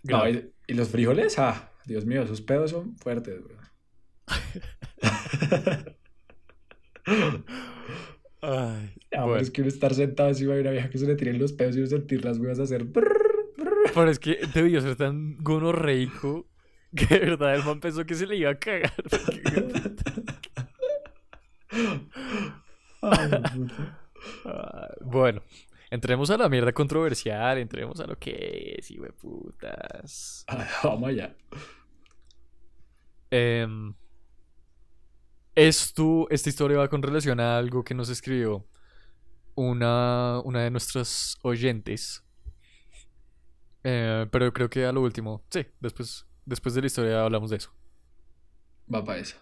No, 0.03 0.29
y, 0.29 0.51
y 0.67 0.73
los 0.75 0.89
frijoles, 0.89 1.39
ah, 1.39 1.71
Dios 1.85 2.05
mío, 2.05 2.23
esos 2.23 2.41
pedos 2.41 2.71
son 2.71 2.95
fuertes, 2.97 3.41
güey. 3.41 3.57
Ay, 8.41 8.93
pero 9.09 9.27
bueno. 9.27 9.41
es 9.41 9.51
que 9.51 9.61
uno 9.61 9.69
estar 9.69 9.93
sentado 9.93 10.29
encima 10.29 10.53
de 10.53 10.61
una 10.61 10.71
vieja 10.71 10.89
que 10.89 10.97
se 10.97 11.05
le 11.05 11.15
tiren 11.15 11.39
los 11.39 11.53
pedos 11.53 11.75
y 11.75 11.79
uno 11.79 11.87
sentir 11.87 12.23
las 12.25 12.37
huevas 12.39 12.59
hacer. 12.59 12.83
brrr, 12.85 13.53
brrr. 13.57 13.91
Pero 13.93 14.09
es 14.09 14.19
que 14.19 14.39
debió 14.53 14.81
ser 14.81 14.95
tan 14.95 15.37
gonorreico 15.37 16.47
que 16.95 17.05
de 17.07 17.19
verdad 17.19 17.55
el 17.55 17.63
man 17.63 17.79
pensó 17.79 18.05
que 18.05 18.15
se 18.15 18.27
le 18.27 18.37
iba 18.37 18.51
a 18.51 18.59
cagar. 18.59 18.93
Ay, 23.01 23.29
puta. 23.55 23.99
Ah, 24.45 24.89
bueno, 25.01 25.41
entremos 25.93 26.31
a 26.31 26.37
la 26.37 26.49
mierda 26.49 26.73
controversial, 26.73 27.59
entremos 27.59 27.99
a 27.99 28.07
lo 28.07 28.17
que 28.17 28.79
es, 28.79 28.91
putas. 29.21 30.43
Ay, 30.47 30.65
Vamos 30.83 31.09
allá. 31.09 31.35
Em, 33.29 33.93
esto, 35.53 36.27
esta 36.31 36.49
historia 36.49 36.79
va 36.79 36.87
con 36.87 37.03
relación 37.03 37.39
a 37.39 37.59
algo 37.59 37.83
que 37.83 37.93
nos 37.93 38.09
escribió 38.09 38.67
una, 39.53 40.39
una 40.43 40.63
de 40.63 40.71
nuestras 40.71 41.37
oyentes. 41.43 42.23
Eh, 43.83 44.25
pero 44.31 44.51
creo 44.51 44.71
que 44.71 44.85
a 44.85 44.91
lo 44.91 45.01
último, 45.01 45.45
sí, 45.51 45.63
después, 45.79 46.25
después 46.43 46.73
de 46.73 46.81
la 46.81 46.87
historia 46.87 47.23
hablamos 47.23 47.51
de 47.51 47.57
eso. 47.57 47.71
Va 48.91 49.05
para 49.05 49.19
eso. 49.19 49.37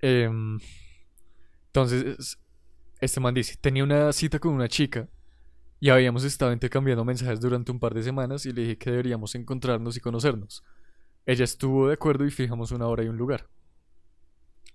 Em, 0.00 0.58
entonces, 1.66 2.40
este 3.00 3.20
man 3.20 3.34
dice, 3.34 3.56
tenía 3.60 3.84
una 3.84 4.12
cita 4.12 4.40
con 4.40 4.52
una 4.52 4.66
chica 4.66 5.08
y 5.80 5.90
habíamos 5.90 6.24
estado 6.24 6.52
intercambiando 6.52 7.04
mensajes 7.04 7.40
durante 7.40 7.70
un 7.70 7.78
par 7.78 7.94
de 7.94 8.02
semanas 8.02 8.46
y 8.46 8.52
le 8.52 8.62
dije 8.62 8.78
que 8.78 8.90
deberíamos 8.90 9.34
encontrarnos 9.34 9.96
y 9.96 10.00
conocernos. 10.00 10.64
Ella 11.24 11.44
estuvo 11.44 11.88
de 11.88 11.94
acuerdo 11.94 12.24
y 12.24 12.30
fijamos 12.30 12.72
una 12.72 12.86
hora 12.86 13.04
y 13.04 13.08
un 13.08 13.16
lugar. 13.16 13.48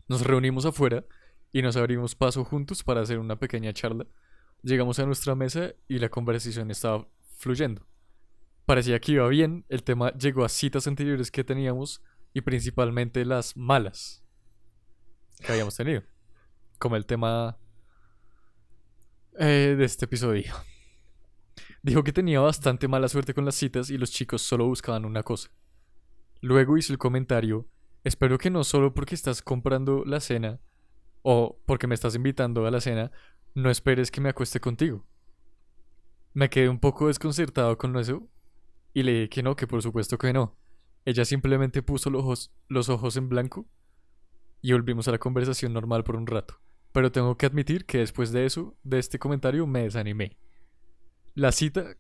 Nos 0.07 0.21
reunimos 0.21 0.65
afuera 0.65 1.05
y 1.51 1.61
nos 1.61 1.75
abrimos 1.75 2.15
paso 2.15 2.43
juntos 2.45 2.83
para 2.83 3.01
hacer 3.01 3.19
una 3.19 3.37
pequeña 3.37 3.73
charla. 3.73 4.05
Llegamos 4.61 4.99
a 4.99 5.05
nuestra 5.05 5.35
mesa 5.35 5.73
y 5.87 5.99
la 5.99 6.09
conversación 6.09 6.71
estaba 6.71 7.07
fluyendo. 7.37 7.85
Parecía 8.65 8.99
que 8.99 9.13
iba 9.13 9.27
bien, 9.27 9.65
el 9.67 9.83
tema 9.83 10.13
llegó 10.13 10.45
a 10.45 10.49
citas 10.49 10.87
anteriores 10.87 11.31
que 11.31 11.43
teníamos 11.43 12.01
y 12.33 12.41
principalmente 12.41 13.25
las 13.25 13.57
malas 13.57 14.23
que 15.43 15.51
habíamos 15.51 15.75
tenido. 15.75 16.03
Como 16.79 16.95
el 16.95 17.05
tema 17.05 17.57
eh, 19.37 19.75
de 19.77 19.83
este 19.83 20.05
episodio. 20.05 20.53
Dijo 21.83 22.01
que 22.05 22.13
tenía 22.13 22.39
bastante 22.39 22.87
mala 22.87 23.09
suerte 23.09 23.33
con 23.33 23.43
las 23.43 23.55
citas 23.55 23.89
y 23.89 23.97
los 23.97 24.09
chicos 24.09 24.41
solo 24.41 24.65
buscaban 24.65 25.03
una 25.03 25.21
cosa. 25.21 25.51
Luego 26.39 26.77
hizo 26.77 26.93
el 26.93 26.97
comentario, 26.97 27.67
espero 28.05 28.37
que 28.37 28.49
no 28.49 28.63
solo 28.63 28.93
porque 28.93 29.15
estás 29.15 29.41
comprando 29.41 30.05
la 30.05 30.21
cena 30.21 30.61
o 31.23 31.61
porque 31.65 31.87
me 31.87 31.95
estás 31.95 32.15
invitando 32.15 32.65
a 32.65 32.71
la 32.71 32.79
cena, 32.79 33.11
no 33.53 33.69
esperes 33.69 34.11
que 34.11 34.21
me 34.21 34.29
acueste 34.29 34.61
contigo. 34.61 35.05
Me 36.33 36.49
quedé 36.49 36.69
un 36.69 36.79
poco 36.79 37.07
desconcertado 37.07 37.77
con 37.77 37.97
eso 37.97 38.29
y 38.93 39.03
le 39.03 39.11
dije 39.11 39.29
que 39.29 39.43
no, 39.43 39.57
que 39.57 39.67
por 39.67 39.81
supuesto 39.81 40.17
que 40.17 40.31
no. 40.31 40.57
Ella 41.03 41.25
simplemente 41.25 41.83
puso 41.83 42.09
los 42.09 42.21
ojos, 42.23 42.53
los 42.69 42.87
ojos 42.87 43.17
en 43.17 43.27
blanco 43.27 43.67
y 44.61 44.71
volvimos 44.71 45.09
a 45.09 45.11
la 45.11 45.17
conversación 45.17 45.73
normal 45.73 46.05
por 46.05 46.15
un 46.15 46.27
rato. 46.27 46.61
Pero 46.93 47.11
tengo 47.11 47.35
que 47.35 47.45
admitir 47.45 47.85
que 47.85 47.97
después 47.97 48.31
de 48.31 48.45
eso, 48.45 48.77
de 48.83 48.99
este 48.99 49.19
comentario, 49.19 49.67
me 49.67 49.83
desanimé. 49.83 50.37
La 51.35 51.51
cita 51.51 51.97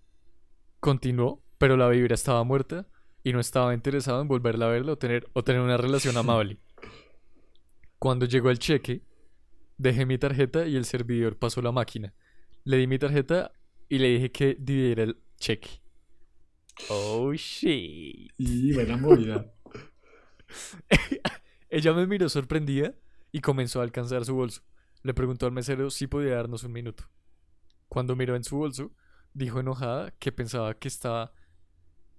continuó, 0.79 1.43
pero 1.57 1.75
la 1.75 1.89
vibra 1.89 2.13
estaba 2.13 2.43
muerta 2.43 2.87
y 3.23 3.33
no 3.33 3.39
estaba 3.39 3.73
interesado 3.73 4.21
en 4.21 4.27
volverla 4.27 4.67
a 4.67 4.69
verla 4.69 4.91
o 4.91 4.97
tener, 4.97 5.27
o 5.33 5.43
tener 5.43 5.61
una 5.61 5.77
relación 5.77 6.17
amable. 6.17 6.59
Cuando 7.99 8.27
llegó 8.27 8.51
el 8.51 8.59
cheque, 8.59 9.01
dejé 9.77 10.05
mi 10.05 10.19
tarjeta 10.19 10.67
y 10.67 10.75
el 10.75 10.85
servidor 10.85 11.37
pasó 11.39 11.63
la 11.63 11.71
máquina. 11.71 12.13
Le 12.63 12.77
di 12.77 12.85
mi 12.85 12.99
tarjeta 12.99 13.51
y 13.89 13.97
le 13.97 14.09
dije 14.09 14.31
que 14.31 14.55
dividiera 14.59 15.03
el 15.03 15.17
cheque. 15.39 15.81
Oh 16.89 17.33
shit. 17.33 18.33
Y 18.37 18.73
buena 18.73 18.97
movida. 18.97 19.51
Ella 21.69 21.93
me 21.93 22.05
miró 22.05 22.29
sorprendida 22.29 22.93
y 23.31 23.41
comenzó 23.41 23.79
a 23.79 23.83
alcanzar 23.83 24.25
su 24.25 24.35
bolso. 24.35 24.61
Le 25.01 25.15
preguntó 25.15 25.47
al 25.47 25.53
mesero 25.53 25.89
si 25.89 26.05
podía 26.05 26.35
darnos 26.35 26.63
un 26.63 26.71
minuto. 26.71 27.09
Cuando 27.89 28.15
miró 28.15 28.35
en 28.35 28.43
su 28.43 28.57
bolso, 28.57 28.91
dijo 29.33 29.59
enojada 29.59 30.11
que 30.19 30.31
pensaba 30.31 30.73
que 30.75 30.87
estaba 30.87 31.33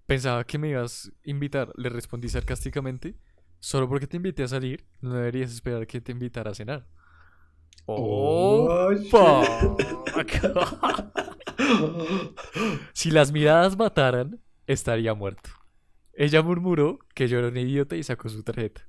pensaba 0.07 0.45
que 0.45 0.59
me 0.59 0.69
ibas 0.71 1.09
a 1.09 1.31
invitar. 1.31 1.73
Le 1.77 1.89
respondí 1.89 2.29
sarcásticamente, 2.29 3.17
solo 3.61 3.89
porque 3.89 4.07
te 4.07 4.17
invité 4.19 4.43
a 4.43 4.49
salir, 4.49 4.87
no 5.01 5.15
deberías 5.15 5.53
esperar 5.53 5.87
que 5.87 6.01
te 6.01 6.13
invitara 6.13 6.51
a 6.51 6.55
cenar. 6.55 6.87
Oh, 7.87 8.69
Oh, 8.71 8.97
fuck. 9.11 9.81
si 12.93 13.11
las 13.11 13.33
miradas 13.33 13.77
mataran, 13.77 14.41
estaría 14.67 15.15
muerto. 15.15 15.51
Ella 16.13 16.43
murmuró 16.43 16.99
que 17.15 17.27
yo 17.29 17.39
era 17.39 17.49
un 17.49 17.57
idiota 17.57 17.97
y 17.97 18.03
sacó 18.03 18.29
su 18.29 18.43
tarjeta. 18.43 18.89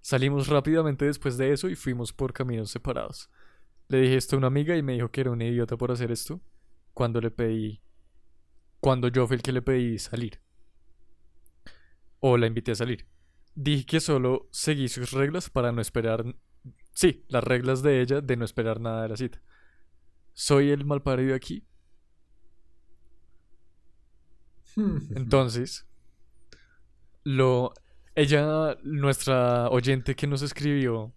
Salimos 0.00 0.48
rápidamente 0.48 1.04
después 1.04 1.36
de 1.36 1.52
eso 1.52 1.68
y 1.68 1.76
fuimos 1.76 2.12
por 2.12 2.32
caminos 2.32 2.70
separados. 2.70 3.30
Le 3.88 4.00
dije 4.00 4.16
esto 4.16 4.36
a 4.36 4.38
una 4.38 4.46
amiga 4.48 4.76
y 4.76 4.82
me 4.82 4.94
dijo 4.94 5.10
que 5.10 5.20
era 5.22 5.30
un 5.30 5.42
idiota 5.42 5.76
por 5.76 5.92
hacer 5.92 6.10
esto 6.10 6.40
cuando 6.94 7.20
le 7.20 7.30
pedí 7.30 7.82
cuando 8.80 9.08
yo 9.08 9.26
fui 9.26 9.36
el 9.36 9.42
que 9.42 9.52
le 9.52 9.62
pedí 9.62 9.98
salir. 9.98 10.40
O 12.20 12.36
la 12.36 12.46
invité 12.46 12.72
a 12.72 12.74
salir. 12.74 13.06
Dije 13.54 13.86
que 13.86 14.00
solo 14.00 14.48
seguí 14.50 14.88
sus 14.88 15.12
reglas 15.12 15.48
para 15.48 15.72
no 15.72 15.80
esperar 15.80 16.24
sí, 16.92 17.24
las 17.28 17.44
reglas 17.44 17.82
de 17.82 18.00
ella 18.00 18.20
de 18.20 18.36
no 18.36 18.44
esperar 18.44 18.80
nada 18.80 19.02
de 19.02 19.08
la 19.08 19.16
cita. 19.16 19.40
¿Soy 20.32 20.70
el 20.70 20.84
malparido 20.84 21.34
aquí? 21.34 21.66
Entonces, 24.76 25.86
lo 27.22 27.72
ella, 28.14 28.76
nuestra 28.82 29.68
oyente 29.70 30.14
que 30.14 30.26
nos 30.26 30.42
escribió, 30.42 31.12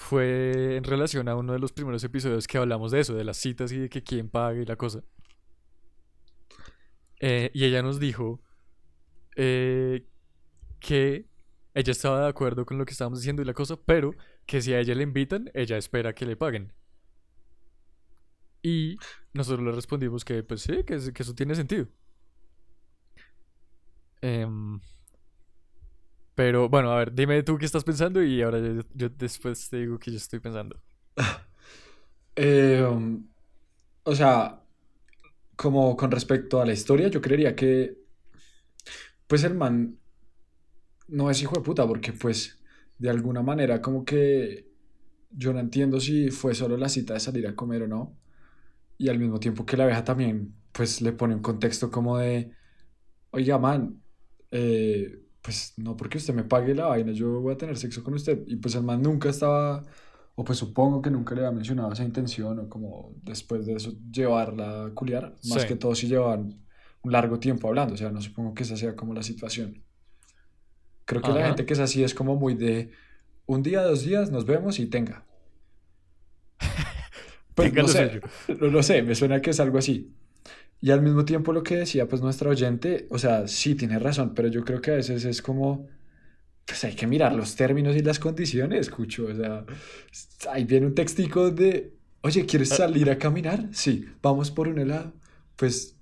fue 0.00 0.76
en 0.76 0.84
relación 0.84 1.28
a 1.28 1.36
uno 1.36 1.52
de 1.52 1.58
los 1.58 1.72
primeros 1.72 2.02
episodios 2.04 2.46
que 2.46 2.56
hablamos 2.58 2.90
de 2.90 3.00
eso, 3.00 3.14
de 3.14 3.24
las 3.24 3.36
citas 3.36 3.70
y 3.72 3.78
de 3.78 3.88
que 3.90 4.02
quién 4.02 4.30
paga 4.30 4.60
y 4.60 4.64
la 4.64 4.76
cosa. 4.76 5.02
Eh, 7.20 7.50
y 7.52 7.64
ella 7.64 7.82
nos 7.82 8.00
dijo 8.00 8.40
eh, 9.36 10.06
que 10.80 11.26
ella 11.74 11.92
estaba 11.92 12.22
de 12.22 12.28
acuerdo 12.28 12.66
con 12.66 12.78
lo 12.78 12.84
que 12.86 12.92
estábamos 12.92 13.20
diciendo 13.20 13.42
y 13.42 13.46
la 13.46 13.54
cosa, 13.54 13.76
pero 13.84 14.12
que 14.46 14.62
si 14.62 14.74
a 14.74 14.80
ella 14.80 14.94
le 14.94 15.04
invitan, 15.04 15.50
ella 15.54 15.76
espera 15.78 16.14
que 16.14 16.26
le 16.26 16.36
paguen. 16.36 16.72
Y 18.62 18.96
nosotros 19.32 19.64
le 19.64 19.72
respondimos 19.72 20.24
que, 20.24 20.42
pues 20.42 20.62
sí, 20.62 20.84
que, 20.84 20.94
es- 20.94 21.10
que 21.12 21.22
eso 21.22 21.34
tiene 21.34 21.54
sentido. 21.54 21.88
Em, 24.22 24.80
pero 26.34 26.68
bueno, 26.68 26.92
a 26.92 26.98
ver, 26.98 27.12
dime 27.12 27.42
tú 27.42 27.58
qué 27.58 27.66
estás 27.66 27.84
pensando 27.84 28.22
y 28.22 28.42
ahora 28.42 28.58
yo, 28.94 29.08
después 29.10 29.68
te 29.68 29.78
digo 29.78 29.98
qué 29.98 30.10
yo 30.10 30.16
estoy 30.16 30.40
pensando. 30.40 30.80
Eh, 32.36 32.82
um, 32.82 33.28
o 34.04 34.14
sea, 34.14 34.62
como 35.56 35.94
con 35.96 36.10
respecto 36.10 36.60
a 36.62 36.64
la 36.64 36.72
historia, 36.72 37.08
yo 37.08 37.20
creería 37.20 37.54
que, 37.54 37.98
pues 39.26 39.44
el 39.44 39.54
man 39.54 39.98
no 41.08 41.30
es 41.30 41.42
hijo 41.42 41.56
de 41.56 41.62
puta, 41.62 41.86
porque 41.86 42.12
pues 42.12 42.58
de 42.98 43.10
alguna 43.10 43.42
manera 43.42 43.82
como 43.82 44.04
que 44.04 44.70
yo 45.30 45.52
no 45.52 45.60
entiendo 45.60 46.00
si 46.00 46.30
fue 46.30 46.54
solo 46.54 46.76
la 46.76 46.88
cita 46.88 47.14
de 47.14 47.20
salir 47.20 47.46
a 47.46 47.54
comer 47.56 47.82
o 47.82 47.88
no. 47.88 48.16
Y 48.98 49.08
al 49.08 49.18
mismo 49.18 49.40
tiempo 49.40 49.66
que 49.66 49.76
la 49.76 49.84
abeja 49.84 50.04
también, 50.04 50.54
pues 50.72 51.00
le 51.02 51.12
pone 51.12 51.34
un 51.34 51.42
contexto 51.42 51.90
como 51.90 52.18
de, 52.18 52.52
oiga, 53.30 53.58
man, 53.58 54.02
eh, 54.50 55.20
pues 55.42 55.74
no 55.78 55.96
porque 55.96 56.18
usted 56.18 56.34
me 56.34 56.44
pague 56.44 56.74
la 56.74 56.86
vaina, 56.86 57.12
yo 57.12 57.40
voy 57.40 57.54
a 57.54 57.58
tener 57.58 57.76
sexo 57.78 58.02
con 58.04 58.14
usted. 58.14 58.42
Y 58.46 58.56
pues 58.56 58.74
el 58.74 58.82
man 58.82 59.02
nunca 59.02 59.28
estaba, 59.30 59.82
o 60.34 60.44
pues 60.44 60.58
supongo 60.58 61.00
que 61.02 61.10
nunca 61.10 61.34
le 61.34 61.40
había 61.42 61.52
mencionado 61.56 61.92
esa 61.92 62.04
intención, 62.04 62.58
o 62.58 62.68
como 62.68 63.14
después 63.22 63.66
de 63.66 63.74
eso 63.74 63.92
llevarla 64.10 64.86
a 64.86 64.90
culiar, 64.90 65.36
más 65.48 65.62
Sí. 65.62 65.68
que 65.68 65.76
todo 65.76 65.94
si 65.94 66.08
llevan 66.08 66.64
un 67.02 67.12
largo 67.12 67.38
tiempo 67.40 67.68
hablando, 67.68 67.94
o 67.94 67.96
sea, 67.96 68.10
no 68.10 68.20
supongo 68.20 68.52
que 68.54 68.62
esa 68.64 68.76
sea 68.76 68.94
como 68.96 69.14
la 69.14 69.22
situación. 69.22 69.82
Creo 71.06 71.22
que 71.22 71.30
la 71.32 71.46
gente 71.46 71.66
que 71.66 71.72
es 71.72 71.80
así 71.80 72.04
es 72.04 72.14
como 72.14 72.36
muy 72.36 72.54
de 72.54 72.92
un 73.46 73.62
día, 73.62 73.82
dos 73.82 74.04
días, 74.04 74.30
nos 74.30 74.44
vemos 74.46 74.78
y 74.78 74.86
tenga. 74.86 75.24
Pues 77.54 77.70
Tenga 77.70 77.82
no 77.82 77.88
sé, 77.88 78.20
no 78.60 78.66
lo 78.68 78.82
sé, 78.82 79.02
me 79.02 79.14
suena 79.14 79.40
que 79.42 79.50
es 79.50 79.58
algo 79.60 79.78
así. 79.78 80.14
Y 80.80 80.90
al 80.90 81.02
mismo 81.02 81.24
tiempo 81.24 81.52
lo 81.52 81.62
que 81.62 81.76
decía 81.76 82.08
pues 82.08 82.22
nuestra 82.22 82.50
oyente, 82.50 83.06
o 83.10 83.18
sea, 83.18 83.46
sí 83.48 83.74
tiene 83.74 83.98
razón, 83.98 84.34
pero 84.34 84.48
yo 84.48 84.64
creo 84.64 84.80
que 84.80 84.92
a 84.92 84.94
veces 84.94 85.24
es 85.26 85.42
como, 85.42 85.86
pues 86.66 86.84
hay 86.84 86.94
que 86.96 87.06
mirar 87.06 87.34
los 87.34 87.56
términos 87.56 87.96
y 87.96 88.02
las 88.02 88.18
condiciones, 88.20 88.80
escucho, 88.82 89.26
o 89.28 89.34
sea, 89.34 89.66
ahí 90.50 90.64
viene 90.64 90.86
un 90.86 90.94
textico 90.94 91.50
de, 91.50 91.96
oye, 92.22 92.46
¿quieres 92.46 92.70
Ah. 92.70 92.76
salir 92.76 93.10
a 93.10 93.18
caminar? 93.18 93.68
Sí, 93.72 94.06
vamos 94.22 94.50
por 94.50 94.68
un 94.68 94.78
helado, 94.78 95.14
pues 95.56 95.98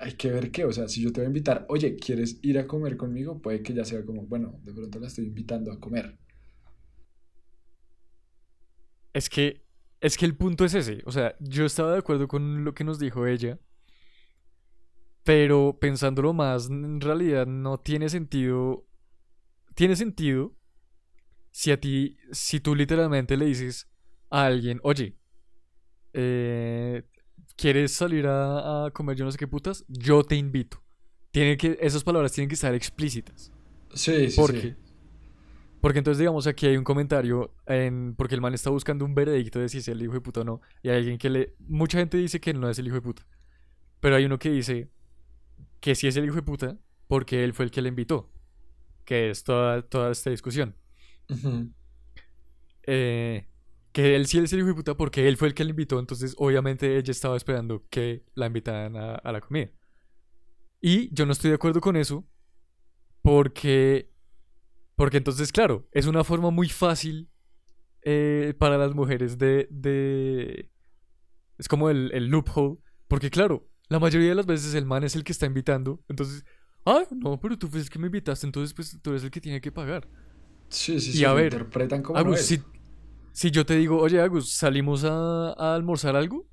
hay 0.00 0.14
que 0.14 0.30
ver 0.30 0.50
qué, 0.52 0.64
o 0.66 0.72
sea, 0.72 0.88
si 0.88 1.02
yo 1.02 1.12
te 1.12 1.20
voy 1.20 1.26
a 1.26 1.28
invitar, 1.28 1.66
oye, 1.70 1.96
¿quieres 1.96 2.38
ir 2.42 2.58
a 2.58 2.66
comer 2.66 2.96
conmigo? 2.96 3.40
Puede 3.42 3.62
que 3.62 3.74
ya 3.74 3.84
sea 3.84 4.04
como, 4.06 4.26
bueno, 4.26 4.60
de 4.64 4.72
pronto 4.74 5.00
la 5.00 5.08
estoy 5.08 5.26
invitando 5.26 5.72
a 5.72 5.80
comer. 5.80 6.18
Es 9.12 9.28
que, 9.30 9.64
es 10.00 10.16
que 10.16 10.26
el 10.26 10.36
punto 10.36 10.64
es 10.64 10.74
ese. 10.74 11.02
O 11.06 11.12
sea, 11.12 11.34
yo 11.40 11.64
estaba 11.64 11.92
de 11.92 11.98
acuerdo 11.98 12.28
con 12.28 12.64
lo 12.64 12.74
que 12.74 12.84
nos 12.84 12.98
dijo 12.98 13.26
ella. 13.26 13.58
Pero 15.26 15.76
pensándolo 15.80 16.32
más, 16.32 16.70
en 16.70 17.00
realidad 17.00 17.48
no 17.48 17.78
tiene 17.78 18.08
sentido. 18.08 18.86
Tiene 19.74 19.96
sentido 19.96 20.54
si 21.50 21.72
a 21.72 21.80
ti, 21.80 22.16
si 22.30 22.60
tú 22.60 22.76
literalmente 22.76 23.36
le 23.36 23.46
dices 23.46 23.90
a 24.30 24.46
alguien, 24.46 24.78
oye, 24.84 25.18
eh, 26.12 27.02
¿quieres 27.56 27.92
salir 27.92 28.28
a, 28.28 28.86
a 28.86 28.90
comer 28.92 29.16
yo 29.16 29.24
no 29.24 29.32
sé 29.32 29.38
qué 29.38 29.48
putas? 29.48 29.84
Yo 29.88 30.22
te 30.22 30.36
invito. 30.36 30.80
Tiene 31.32 31.56
que, 31.56 31.76
esas 31.80 32.04
palabras 32.04 32.30
tienen 32.30 32.48
que 32.48 32.54
estar 32.54 32.72
explícitas. 32.72 33.52
Sí, 33.94 34.30
sí, 34.30 34.36
¿Por 34.36 34.52
sí. 34.52 34.60
qué? 34.60 34.76
Porque 35.80 35.98
entonces, 35.98 36.20
digamos, 36.20 36.46
aquí 36.46 36.66
hay 36.66 36.76
un 36.76 36.84
comentario 36.84 37.52
en, 37.66 38.14
porque 38.14 38.36
el 38.36 38.40
man 38.40 38.54
está 38.54 38.70
buscando 38.70 39.04
un 39.04 39.16
veredicto 39.16 39.58
de 39.58 39.68
si 39.68 39.78
es 39.78 39.88
el 39.88 40.00
hijo 40.00 40.12
de 40.12 40.20
puta 40.20 40.42
o 40.42 40.44
no. 40.44 40.60
Y 40.84 40.88
hay 40.88 40.98
alguien 40.98 41.18
que 41.18 41.30
le. 41.30 41.56
Mucha 41.66 41.98
gente 41.98 42.16
dice 42.16 42.40
que 42.40 42.54
no 42.54 42.70
es 42.70 42.78
el 42.78 42.86
hijo 42.86 42.94
de 42.94 43.02
puta. 43.02 43.26
Pero 43.98 44.14
hay 44.14 44.24
uno 44.24 44.38
que 44.38 44.50
dice 44.50 44.92
que 45.80 45.94
sí 45.94 46.06
es 46.06 46.16
el 46.16 46.24
hijo 46.24 46.36
de 46.36 46.42
puta 46.42 46.78
porque 47.06 47.44
él 47.44 47.52
fue 47.52 47.64
el 47.64 47.70
que 47.70 47.82
le 47.82 47.88
invitó. 47.88 48.32
Que 49.04 49.30
es 49.30 49.44
toda, 49.44 49.82
toda 49.82 50.10
esta 50.10 50.30
discusión. 50.30 50.76
Eh, 52.88 53.48
que 53.92 54.14
él 54.14 54.26
sí 54.26 54.38
es 54.38 54.52
el 54.52 54.60
hijo 54.60 54.68
de 54.68 54.74
puta 54.74 54.96
porque 54.96 55.26
él 55.26 55.36
fue 55.36 55.48
el 55.48 55.54
que 55.54 55.64
le 55.64 55.70
invitó. 55.70 55.98
Entonces, 55.98 56.34
obviamente, 56.38 56.96
ella 56.96 57.10
estaba 57.10 57.36
esperando 57.36 57.84
que 57.90 58.24
la 58.34 58.46
invitaran 58.46 58.96
a, 58.96 59.14
a 59.14 59.32
la 59.32 59.40
comida. 59.40 59.70
Y 60.80 61.12
yo 61.14 61.26
no 61.26 61.32
estoy 61.32 61.50
de 61.50 61.56
acuerdo 61.56 61.80
con 61.80 61.96
eso 61.96 62.26
porque 63.22 64.12
porque 64.96 65.18
entonces, 65.18 65.52
claro, 65.52 65.86
es 65.92 66.06
una 66.06 66.24
forma 66.24 66.50
muy 66.50 66.68
fácil 66.70 67.28
eh, 68.02 68.54
para 68.58 68.78
las 68.78 68.94
mujeres 68.94 69.36
de, 69.36 69.68
de... 69.70 70.70
Es 71.58 71.68
como 71.68 71.90
el, 71.90 72.10
el 72.14 72.28
loophole. 72.28 72.78
Porque 73.06 73.30
claro, 73.30 73.68
la 73.88 73.98
mayoría 74.00 74.30
de 74.30 74.34
las 74.34 74.46
veces 74.46 74.74
el 74.74 74.86
man 74.86 75.04
es 75.04 75.16
el 75.16 75.24
que 75.24 75.32
está 75.32 75.46
invitando. 75.46 76.02
Entonces, 76.08 76.44
ah, 76.84 77.04
no, 77.10 77.38
pero 77.40 77.58
tú 77.58 77.68
fuiste 77.68 77.86
el 77.86 77.90
que 77.90 77.98
me 77.98 78.06
invitaste, 78.06 78.46
entonces 78.46 78.74
pues 78.74 78.98
tú 79.02 79.10
eres 79.10 79.24
el 79.24 79.30
que 79.30 79.40
tiene 79.40 79.60
que 79.60 79.72
pagar. 79.72 80.08
Sí, 80.68 81.00
sí, 81.00 81.12
Y 81.12 81.12
sí, 81.12 81.24
a 81.24 81.32
ver, 81.32 81.54
interpretan 81.54 82.02
como 82.02 82.18
Agus, 82.18 82.40
si, 82.40 82.62
si 83.32 83.50
yo 83.50 83.64
te 83.66 83.76
digo, 83.76 83.98
oye, 84.00 84.20
Agus, 84.20 84.52
salimos 84.52 85.04
a, 85.04 85.52
a 85.52 85.74
almorzar 85.74 86.16
algo, 86.16 86.48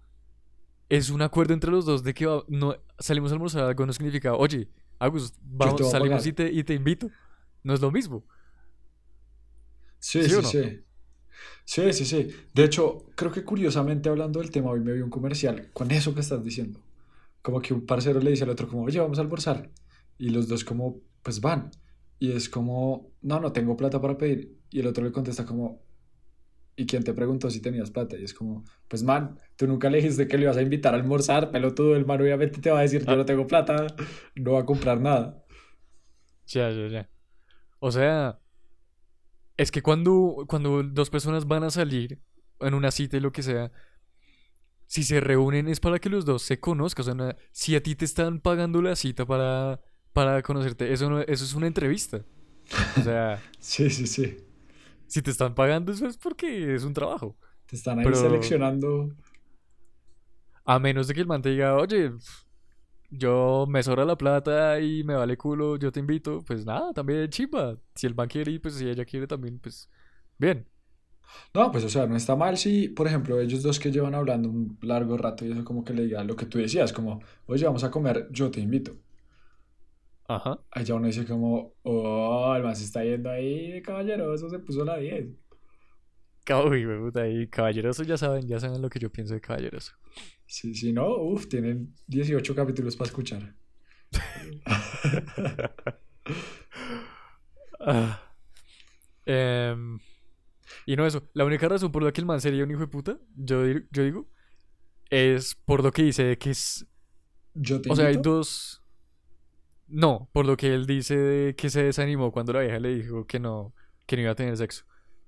es 0.89 1.09
un 1.09 1.21
acuerdo 1.21 1.53
entre 1.53 1.71
los 1.71 1.85
dos 1.85 2.03
de 2.03 2.13
que 2.13 2.25
no, 2.47 2.75
salimos 2.99 3.31
a 3.31 3.35
almorzar 3.35 3.63
algo 3.63 3.85
no 3.85 3.93
significa, 3.93 4.35
oye, 4.35 4.69
Agus, 4.99 5.33
vamos, 5.41 5.89
salimos 5.89 6.25
y 6.27 6.33
te, 6.33 6.51
y 6.51 6.63
te 6.63 6.73
invito. 6.73 7.09
No 7.63 7.73
es 7.73 7.81
lo 7.81 7.91
mismo. 7.91 8.25
Sí, 9.99 10.23
¿Sí 10.23 10.29
sí, 10.29 10.41
no? 10.41 10.43
sí. 10.43 10.83
Sí, 11.65 11.93
sí, 11.93 12.05
sí. 12.05 12.29
De 12.53 12.63
hecho, 12.65 13.05
creo 13.15 13.31
que 13.31 13.43
curiosamente 13.43 14.09
hablando 14.09 14.39
del 14.39 14.51
tema, 14.51 14.71
hoy 14.71 14.81
me 14.81 14.93
vi 14.93 15.01
un 15.01 15.09
comercial 15.09 15.71
con 15.73 15.91
eso 15.91 16.13
que 16.13 16.21
estás 16.21 16.43
diciendo. 16.43 16.79
Como 17.43 17.61
que 17.61 17.75
un 17.75 17.85
parcero 17.85 18.19
le 18.19 18.31
dice 18.31 18.45
al 18.45 18.49
otro 18.49 18.67
como, 18.67 18.83
oye, 18.83 18.99
vamos 18.99 19.19
a 19.19 19.21
almorzar. 19.21 19.69
Y 20.17 20.29
los 20.29 20.47
dos 20.47 20.63
como, 20.63 21.01
pues 21.21 21.39
van. 21.39 21.69
Y 22.17 22.31
es 22.31 22.49
como, 22.49 23.11
no, 23.21 23.39
no 23.39 23.51
tengo 23.51 23.77
plata 23.77 24.01
para 24.01 24.17
pedir. 24.17 24.57
Y 24.71 24.79
el 24.79 24.87
otro 24.87 25.03
le 25.03 25.11
contesta 25.11 25.45
como, 25.45 25.83
¿y 26.75 26.85
quién 26.85 27.03
te 27.03 27.13
preguntó 27.13 27.49
si 27.49 27.61
tenías 27.61 27.91
plata? 27.91 28.17
Y 28.17 28.23
es 28.23 28.33
como, 28.33 28.63
pues 28.87 29.03
man, 29.03 29.37
tú 29.55 29.67
nunca 29.67 29.89
le 29.89 29.97
dijiste 29.97 30.27
que 30.27 30.37
le 30.37 30.45
ibas 30.45 30.57
a 30.57 30.61
invitar 30.61 30.93
a 30.93 30.97
almorzar, 30.97 31.51
pelotudo. 31.51 31.95
El 31.95 32.05
man 32.05 32.21
obviamente 32.21 32.59
te 32.59 32.71
va 32.71 32.79
a 32.79 32.83
decir, 32.83 33.05
yo 33.05 33.15
no 33.15 33.25
tengo 33.25 33.45
plata, 33.45 33.87
no 34.35 34.53
va 34.53 34.61
a 34.61 34.65
comprar 34.65 34.99
nada. 34.99 35.43
Ya, 36.47 36.71
ya, 36.71 36.87
ya. 36.87 37.09
O 37.79 37.91
sea, 37.91 38.39
es 39.57 39.71
que 39.71 39.81
cuando, 39.81 40.45
cuando 40.47 40.81
dos 40.83 41.09
personas 41.09 41.47
van 41.47 41.63
a 41.63 41.69
salir 41.69 42.21
en 42.61 42.73
una 42.73 42.91
cita 42.91 43.17
y 43.17 43.19
lo 43.19 43.31
que 43.31 43.43
sea, 43.43 43.71
si 44.87 45.03
se 45.03 45.19
reúnen 45.19 45.67
es 45.67 45.79
para 45.79 45.99
que 45.99 46.09
los 46.09 46.25
dos 46.25 46.43
se 46.43 46.59
conozcan. 46.59 47.21
O 47.21 47.23
sea, 47.25 47.37
si 47.51 47.75
a 47.75 47.83
ti 47.83 47.95
te 47.95 48.05
están 48.05 48.39
pagando 48.39 48.81
la 48.81 48.95
cita 48.95 49.25
para, 49.25 49.81
para 50.13 50.41
conocerte, 50.43 50.91
eso, 50.93 51.09
no, 51.09 51.21
eso 51.21 51.43
es 51.45 51.53
una 51.53 51.67
entrevista. 51.67 52.23
O 52.97 53.01
sea, 53.03 53.41
Sí, 53.59 53.89
sí, 53.89 54.07
sí. 54.07 54.37
si 55.07 55.21
te 55.21 55.31
están 55.31 55.55
pagando, 55.55 55.91
eso 55.91 56.07
es 56.07 56.17
porque 56.17 56.75
es 56.75 56.83
un 56.83 56.93
trabajo. 56.93 57.37
Te 57.65 57.75
están 57.75 57.99
ahí 57.99 58.05
Pero- 58.05 58.15
seleccionando. 58.17 59.15
A 60.65 60.79
menos 60.79 61.07
de 61.07 61.13
que 61.13 61.21
el 61.21 61.27
man 61.27 61.41
te 61.41 61.49
diga, 61.49 61.75
oye, 61.75 62.11
yo 63.09 63.65
me 63.69 63.83
sobra 63.83 64.05
la 64.05 64.17
plata 64.17 64.79
y 64.79 65.03
me 65.03 65.13
vale 65.15 65.37
culo, 65.37 65.77
yo 65.77 65.91
te 65.91 65.99
invito, 65.99 66.43
pues 66.45 66.65
nada, 66.65 66.93
también 66.93 67.29
chimba. 67.29 67.77
Si 67.95 68.07
el 68.07 68.15
man 68.15 68.27
quiere 68.27 68.51
y 68.51 68.59
pues 68.59 68.75
si 68.75 68.87
ella 68.89 69.05
quiere 69.05 69.27
también, 69.27 69.59
pues 69.59 69.89
bien. 70.37 70.67
No, 71.53 71.71
pues 71.71 71.83
o 71.83 71.89
sea, 71.89 72.07
no 72.07 72.15
está 72.15 72.35
mal 72.35 72.57
si, 72.57 72.89
por 72.89 73.07
ejemplo, 73.07 73.39
ellos 73.39 73.63
dos 73.63 73.79
que 73.79 73.91
llevan 73.91 74.15
hablando 74.15 74.49
un 74.49 74.77
largo 74.81 75.17
rato 75.17 75.45
y 75.45 75.51
eso 75.51 75.63
como 75.63 75.83
que 75.83 75.93
le 75.93 76.03
diga 76.03 76.23
lo 76.23 76.35
que 76.35 76.45
tú 76.45 76.57
decías, 76.57 76.93
como, 76.93 77.21
oye, 77.45 77.65
vamos 77.65 77.83
a 77.83 77.91
comer, 77.91 78.27
yo 78.31 78.49
te 78.51 78.59
invito. 78.59 78.93
Ajá. 80.27 80.59
Allá 80.71 80.95
uno 80.95 81.07
dice 81.07 81.25
como, 81.25 81.73
oh, 81.83 82.53
el 82.55 82.63
man 82.63 82.75
se 82.75 82.85
está 82.85 83.03
yendo 83.03 83.29
ahí 83.29 83.81
caballeroso, 83.81 84.49
se 84.49 84.59
puso 84.59 84.83
la 84.83 84.97
10. 84.97 85.27
Uy, 86.69 86.85
me 86.85 86.99
puta, 86.99 87.27
y 87.27 87.47
caballeroso 87.47 88.03
ya 88.03 88.17
saben, 88.17 88.47
ya 88.47 88.59
saben 88.59 88.81
lo 88.81 88.89
que 88.89 88.99
yo 88.99 89.09
pienso 89.11 89.33
de 89.33 89.41
caballeroso. 89.41 89.93
Si, 90.45 90.75
si 90.75 90.91
no, 90.91 91.15
uff, 91.17 91.47
tienen 91.47 91.93
18 92.07 92.55
capítulos 92.55 92.95
para 92.95 93.07
escuchar. 93.09 93.55
Ah. 97.85 98.17
Em, 99.25 99.99
y 100.85 100.95
no 100.95 101.05
eso, 101.05 101.29
la 101.33 101.45
única 101.45 101.67
razón 101.67 101.91
por 101.91 102.03
la 102.03 102.11
que 102.11 102.21
el 102.21 102.27
man 102.27 102.41
sería 102.41 102.63
un 102.63 102.71
hijo 102.71 102.81
de 102.81 102.87
puta, 102.87 103.17
yo, 103.35 103.65
yo 103.91 104.03
digo, 104.03 104.29
es 105.09 105.55
por 105.55 105.83
lo 105.83 105.91
que 105.91 106.03
dice 106.03 106.23
de 106.23 106.37
que 106.37 106.51
es... 106.51 106.85
Yo 107.53 107.81
te 107.81 107.91
O 107.91 107.95
sea, 107.95 108.07
hay 108.07 108.17
dos... 108.17 108.81
No, 109.87 110.29
por 110.33 110.45
lo 110.45 110.57
que 110.57 110.73
él 110.73 110.87
dice 110.87 111.15
de 111.15 111.55
que 111.55 111.69
se 111.69 111.83
desanimó 111.83 112.31
cuando 112.31 112.53
la 112.53 112.61
vieja 112.61 112.79
le 112.79 112.95
dijo 112.95 113.27
que 113.27 113.39
no, 113.39 113.73
que 114.07 114.15
no 114.15 114.23
iba 114.23 114.31
a 114.31 114.35
tener 114.35 114.57
sexo. 114.57 114.85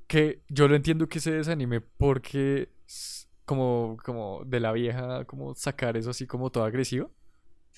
Que 0.07 0.41
yo 0.49 0.67
lo 0.67 0.75
entiendo 0.75 1.07
que 1.07 1.19
se 1.19 1.31
desanime 1.31 1.81
porque 1.81 2.71
como, 3.45 3.97
como 4.03 4.43
de 4.45 4.59
la 4.59 4.71
vieja, 4.71 5.25
como 5.25 5.53
sacar 5.53 5.97
eso 5.97 6.09
así 6.09 6.25
como 6.25 6.49
todo 6.49 6.63
agresivo. 6.63 7.11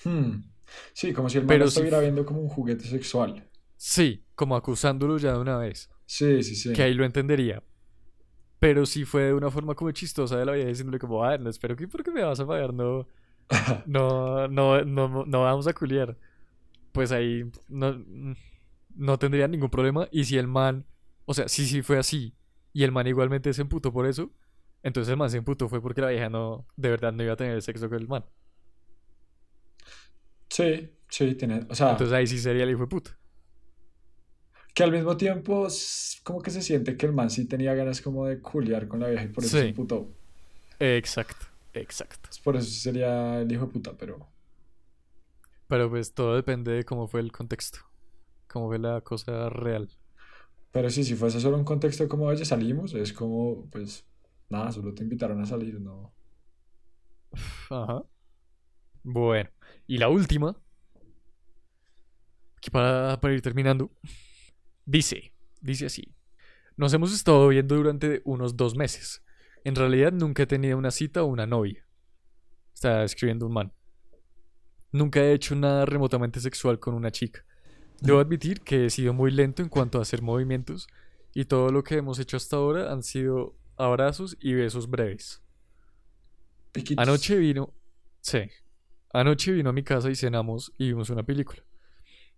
Hmm. 0.02 0.44
Sí, 0.92 1.12
como 1.12 1.28
si 1.28 1.38
el 1.38 1.44
man 1.44 1.48
Pero 1.48 1.64
lo 1.64 1.70
si 1.70 1.78
estuviera 1.78 2.00
viendo 2.00 2.24
como 2.24 2.40
un 2.40 2.48
juguete 2.48 2.84
sexual. 2.84 3.46
Sí, 3.76 4.24
como 4.34 4.56
acusándolo 4.56 5.18
ya 5.18 5.32
de 5.32 5.38
una 5.40 5.58
vez. 5.58 5.90
Sí, 6.08 6.42
sí, 6.42 6.54
sí. 6.56 6.72
que 6.72 6.82
ahí 6.82 6.94
lo 6.94 7.04
entendería. 7.04 7.62
Pero 8.58 8.86
si 8.86 9.04
fue 9.04 9.24
de 9.24 9.34
una 9.34 9.50
forma 9.50 9.74
como 9.74 9.90
chistosa 9.92 10.38
de 10.38 10.46
la 10.46 10.52
vida 10.52 10.64
diciéndole 10.64 10.98
como, 10.98 11.22
ah, 11.22 11.36
no 11.36 11.50
espero 11.50 11.76
que 11.76 11.86
porque 11.86 12.10
me 12.10 12.22
vas 12.22 12.40
a 12.40 12.46
pagar, 12.46 12.72
no, 12.72 13.06
no, 13.86 14.48
no, 14.48 14.82
no, 14.84 15.26
no 15.26 15.42
vamos 15.42 15.66
a 15.66 15.74
culiar. 15.74 16.16
Pues 16.92 17.12
ahí 17.12 17.44
no, 17.68 18.02
no 18.94 19.18
tendría 19.18 19.46
ningún 19.48 19.68
problema. 19.68 20.08
Y 20.10 20.24
si 20.24 20.38
el 20.38 20.48
man, 20.48 20.86
o 21.26 21.34
sea, 21.34 21.46
si 21.46 21.66
sí 21.66 21.82
fue 21.82 21.98
así, 21.98 22.34
y 22.72 22.84
el 22.84 22.90
man 22.90 23.06
igualmente 23.06 23.52
se 23.52 23.60
emputó 23.60 23.92
por 23.92 24.06
eso, 24.06 24.32
entonces 24.82 25.10
el 25.10 25.18
man 25.18 25.28
se 25.28 25.36
emputó 25.36 25.68
fue 25.68 25.82
porque 25.82 26.00
la 26.00 26.08
vieja 26.08 26.30
no, 26.30 26.66
de 26.76 26.88
verdad 26.88 27.12
no 27.12 27.22
iba 27.22 27.34
a 27.34 27.36
tener 27.36 27.60
sexo 27.60 27.90
con 27.90 27.98
el 27.98 28.08
man. 28.08 28.24
Sí, 30.48 30.90
sí, 31.10 31.34
tiene. 31.34 31.66
O 31.68 31.74
sea, 31.74 31.90
Entonces 31.90 32.14
ahí 32.14 32.26
sí 32.26 32.38
sería 32.38 32.64
el 32.64 32.70
hijo 32.70 32.80
de 32.80 32.86
puta. 32.86 33.18
Que 34.74 34.82
al 34.84 34.92
mismo 34.92 35.16
tiempo, 35.16 35.66
como 36.24 36.42
que 36.42 36.50
se 36.50 36.62
siente 36.62 36.96
que 36.96 37.06
el 37.06 37.12
man 37.12 37.30
sí 37.30 37.46
tenía 37.48 37.74
ganas 37.74 38.00
como 38.02 38.26
de 38.26 38.40
culiar 38.40 38.88
con 38.88 39.00
la 39.00 39.08
vieja 39.08 39.24
y 39.24 39.28
por 39.28 39.44
eso 39.44 39.58
se 39.58 39.64
Sí. 39.64 39.66
emputó. 39.66 40.16
Exacto, 40.80 41.46
exacto. 41.72 42.30
Pues 42.30 42.40
Por 42.40 42.56
eso 42.56 42.70
sería 42.70 43.40
el 43.40 43.52
hijo 43.52 43.66
de 43.66 43.72
puta, 43.72 43.96
pero. 43.96 44.32
Pero 45.66 45.88
pues 45.90 46.14
todo 46.14 46.34
depende 46.36 46.72
de 46.72 46.84
cómo 46.84 47.06
fue 47.08 47.20
el 47.20 47.32
contexto. 47.32 47.80
Cómo 48.48 48.68
fue 48.68 48.78
la 48.78 49.00
cosa 49.02 49.50
real. 49.50 49.90
Pero 50.70 50.90
sí, 50.90 51.04
si 51.04 51.14
fuese 51.16 51.40
solo 51.40 51.56
un 51.58 51.64
contexto 51.64 52.08
como, 52.08 52.26
oye, 52.26 52.44
salimos, 52.44 52.94
es 52.94 53.12
como, 53.12 53.68
pues, 53.70 54.06
nada, 54.50 54.72
solo 54.72 54.94
te 54.94 55.02
invitaron 55.02 55.40
a 55.42 55.46
salir, 55.46 55.80
¿no? 55.80 56.14
Ajá. 57.70 58.04
Bueno, 59.02 59.50
y 59.86 59.98
la 59.98 60.08
última, 60.08 60.56
aquí 62.56 62.70
para, 62.70 63.20
para 63.20 63.34
ir 63.34 63.42
terminando, 63.42 63.90
dice, 64.88 65.32
dice 65.60 65.86
así. 65.86 66.14
Nos 66.76 66.94
hemos 66.94 67.12
estado 67.12 67.48
viendo 67.48 67.76
durante 67.76 68.22
unos 68.24 68.56
dos 68.56 68.74
meses. 68.74 69.22
En 69.64 69.74
realidad 69.74 70.12
nunca 70.12 70.44
he 70.44 70.46
tenido 70.46 70.78
una 70.78 70.90
cita 70.90 71.22
o 71.22 71.26
una 71.26 71.46
novia. 71.46 71.84
Está 72.72 73.04
escribiendo 73.04 73.46
un 73.46 73.52
man. 73.52 73.72
Nunca 74.90 75.20
he 75.20 75.34
hecho 75.34 75.54
nada 75.54 75.84
remotamente 75.84 76.40
sexual 76.40 76.78
con 76.78 76.94
una 76.94 77.10
chica. 77.10 77.44
Debo 78.00 78.20
admitir 78.20 78.60
que 78.60 78.86
he 78.86 78.90
sido 78.90 79.12
muy 79.12 79.30
lento 79.30 79.62
en 79.62 79.68
cuanto 79.68 79.98
a 79.98 80.02
hacer 80.02 80.22
movimientos 80.22 80.86
y 81.34 81.44
todo 81.44 81.70
lo 81.70 81.84
que 81.84 81.96
hemos 81.96 82.18
hecho 82.18 82.36
hasta 82.36 82.56
ahora 82.56 82.90
han 82.90 83.02
sido 83.02 83.56
abrazos 83.76 84.36
y 84.40 84.54
besos 84.54 84.88
breves. 84.88 85.42
Piquitos. 86.72 87.02
Anoche 87.02 87.36
vino. 87.36 87.74
Sí. 88.20 88.48
Anoche 89.12 89.52
vino 89.52 89.70
a 89.70 89.72
mi 89.72 89.82
casa 89.82 90.10
y 90.10 90.14
cenamos 90.14 90.72
y 90.78 90.88
vimos 90.88 91.10
una 91.10 91.24
película. 91.24 91.62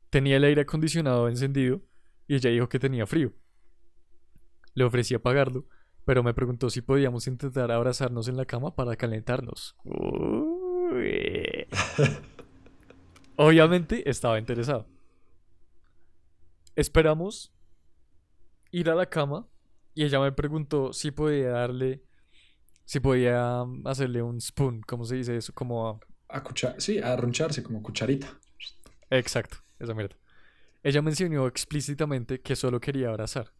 Tenía 0.08 0.38
el 0.38 0.44
aire 0.44 0.62
acondicionado 0.62 1.28
encendido 1.28 1.82
y 2.30 2.36
ella 2.36 2.50
dijo 2.50 2.68
que 2.68 2.78
tenía 2.78 3.08
frío. 3.08 3.32
Le 4.74 4.84
ofrecí 4.84 5.14
apagarlo, 5.16 5.66
pero 6.04 6.22
me 6.22 6.32
preguntó 6.32 6.70
si 6.70 6.80
podíamos 6.80 7.26
intentar 7.26 7.72
abrazarnos 7.72 8.28
en 8.28 8.36
la 8.36 8.44
cama 8.44 8.76
para 8.76 8.94
calentarnos. 8.94 9.74
Uy. 9.82 11.66
Obviamente 13.36 14.08
estaba 14.08 14.38
interesado. 14.38 14.86
Esperamos 16.76 17.52
ir 18.70 18.88
a 18.90 18.94
la 18.94 19.06
cama 19.06 19.48
y 19.92 20.04
ella 20.04 20.20
me 20.20 20.30
preguntó 20.30 20.92
si 20.92 21.10
podía 21.10 21.50
darle 21.50 22.04
si 22.84 23.00
podía 23.00 23.62
um, 23.62 23.84
hacerle 23.88 24.22
un 24.22 24.40
spoon, 24.40 24.82
¿cómo 24.82 25.04
se 25.04 25.16
dice 25.16 25.36
eso? 25.36 25.52
Como 25.52 25.88
a- 25.88 26.00
A 26.28 26.42
cuchar, 26.44 26.80
sí, 26.80 26.98
a 27.00 27.12
arruncharse 27.12 27.62
como 27.64 27.82
cucharita. 27.82 28.38
Exacto, 29.10 29.58
esa 29.80 29.94
mierda. 29.94 30.16
Ella 30.82 31.02
mencionó 31.02 31.46
explícitamente 31.46 32.40
que 32.40 32.56
solo 32.56 32.80
quería 32.80 33.08
abrazar. 33.10 33.52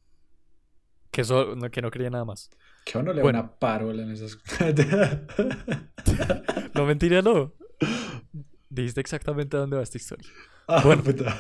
Que, 1.11 1.25
solo, 1.25 1.57
no, 1.57 1.71
que 1.71 1.83
no 1.83 1.91
quería 1.91 2.09
nada 2.11 2.25
más. 2.25 2.49
Que 2.85 2.99
uno 2.99 3.13
le 3.13 3.23
Bueno. 3.23 3.41
una 3.41 3.59
parola 3.59 4.03
en 4.03 4.11
esas. 4.13 4.39
No, 6.75 6.87
mentira, 6.87 7.21
no. 7.21 7.53
Dijiste 8.71 9.01
exactamente 9.01 9.57
a 9.57 9.61
dónde 9.61 9.77
va 9.77 9.83
esta 9.83 9.99
historia. 9.99 10.27
Ah, 10.69 10.81
Bueno. 10.85 11.03
puta. 11.03 11.37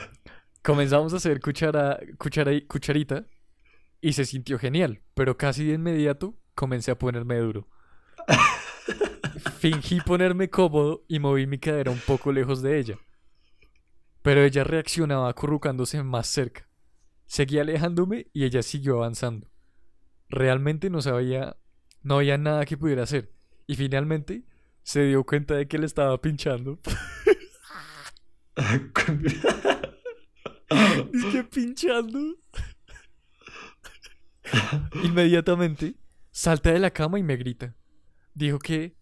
Comenzamos 0.62 1.14
a 1.14 1.16
hacer 1.16 1.40
cuchara, 1.40 1.98
cuchara, 2.18 2.50
cucharita 2.68 3.24
y 4.02 4.12
se 4.12 4.26
sintió 4.26 4.58
genial, 4.58 5.00
pero 5.14 5.38
casi 5.38 5.64
de 5.64 5.74
inmediato 5.74 6.36
comencé 6.54 6.90
a 6.90 6.98
ponerme 6.98 7.38
duro. 7.38 7.66
Fingí 9.58 10.00
ponerme 10.02 10.50
cómodo 10.50 11.04
y 11.08 11.18
moví 11.18 11.46
mi 11.46 11.58
cadera 11.58 11.90
un 11.90 12.00
poco 12.00 12.32
lejos 12.32 12.60
de 12.60 12.78
ella. 12.78 12.98
Pero 14.22 14.42
ella 14.42 14.64
reaccionaba 14.64 15.28
acurrucándose 15.30 16.02
más 16.02 16.26
cerca. 16.26 16.68
Seguí 17.26 17.58
alejándome 17.58 18.26
y 18.32 18.44
ella 18.44 18.62
siguió 18.62 18.96
avanzando. 18.98 19.50
Realmente 20.28 20.90
no 20.90 21.00
sabía, 21.00 21.56
no 22.02 22.16
había 22.16 22.36
nada 22.38 22.64
que 22.66 22.76
pudiera 22.76 23.04
hacer. 23.04 23.32
Y 23.66 23.76
finalmente 23.76 24.44
se 24.82 25.04
dio 25.04 25.24
cuenta 25.24 25.54
de 25.54 25.68
que 25.68 25.78
le 25.78 25.86
estaba 25.86 26.20
pinchando. 26.20 26.78
Es 31.12 31.24
que 31.32 31.44
pinchando. 31.44 32.18
Inmediatamente 35.04 35.94
salta 36.30 36.72
de 36.72 36.78
la 36.78 36.90
cama 36.90 37.18
y 37.18 37.22
me 37.22 37.36
grita. 37.36 37.74
Dijo 38.34 38.58
que 38.58 38.96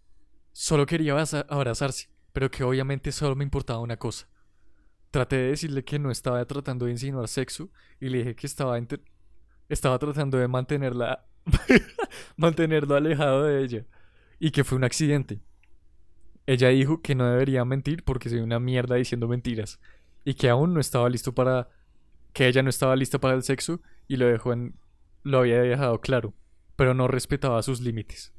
solo 0.53 0.87
quería 0.87 1.13
abraza- 1.13 1.47
abrazarse, 1.49 2.11
pero 2.33 2.51
que 2.51 2.65
obviamente 2.65 3.13
solo 3.13 3.37
me 3.37 3.45
importaba 3.45 3.81
una 3.81 3.97
cosa. 3.97 4.29
Traté 5.11 5.37
de 5.37 5.49
decirle 5.51 5.85
que 5.85 5.99
no 5.99 6.11
estaba 6.11 6.45
tratando 6.45 6.87
de 6.87 6.93
insinuar 6.93 7.29
sexo 7.29 7.71
y 8.01 8.09
le 8.09 8.19
dije 8.19 8.37
que 8.37 8.47
estaba, 8.47 8.79
estaba 9.69 9.99
tratando 9.99 10.39
de 10.39 10.49
mantenerla 10.49 11.25
mantenerlo 12.37 12.95
alejado 12.95 13.45
de 13.45 13.63
ella 13.63 13.85
y 14.39 14.51
que 14.51 14.65
fue 14.65 14.77
un 14.77 14.85
accidente. 14.85 15.41
Ella 16.47 16.69
dijo 16.69 17.03
que 17.03 17.15
no 17.15 17.29
debería 17.31 17.65
mentir 17.65 18.05
porque 18.05 18.29
soy 18.29 18.41
una 18.41 18.59
mierda 18.59 18.97
diciendo 18.97 19.29
mentiras 19.29 19.81
y 20.25 20.35
que 20.35 20.49
aún 20.49 20.75
no 20.75 20.81
estaba 20.81 21.09
listo 21.09 21.35
para 21.35 21.69
que 22.33 22.47
ella 22.47 22.63
no 22.63 22.71
estaba 22.71 22.97
lista 22.97 23.19
para 23.19 23.35
el 23.35 23.43
sexo 23.43 23.81
y 24.07 24.17
lo 24.17 24.27
dejó 24.27 24.53
en 24.53 24.75
lo 25.23 25.41
había 25.41 25.61
dejado 25.61 26.01
claro, 26.01 26.33
pero 26.77 26.95
no 26.95 27.09
respetaba 27.09 27.63
sus 27.63 27.81
límites. 27.81 28.33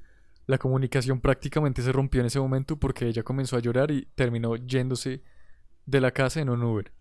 La 0.47 0.57
comunicación 0.57 1.21
prácticamente 1.21 1.81
se 1.83 1.91
rompió 1.91 2.21
en 2.21 2.27
ese 2.27 2.39
momento 2.39 2.77
porque 2.79 3.07
ella 3.07 3.21
comenzó 3.21 3.57
a 3.57 3.59
llorar 3.59 3.91
y 3.91 4.07
terminó 4.15 4.55
yéndose 4.55 5.21
de 5.89 6.01
la 6.01 6.11
casa 6.11 6.39
en 6.41 6.49
un 6.49 6.63
Uber. 6.63 6.91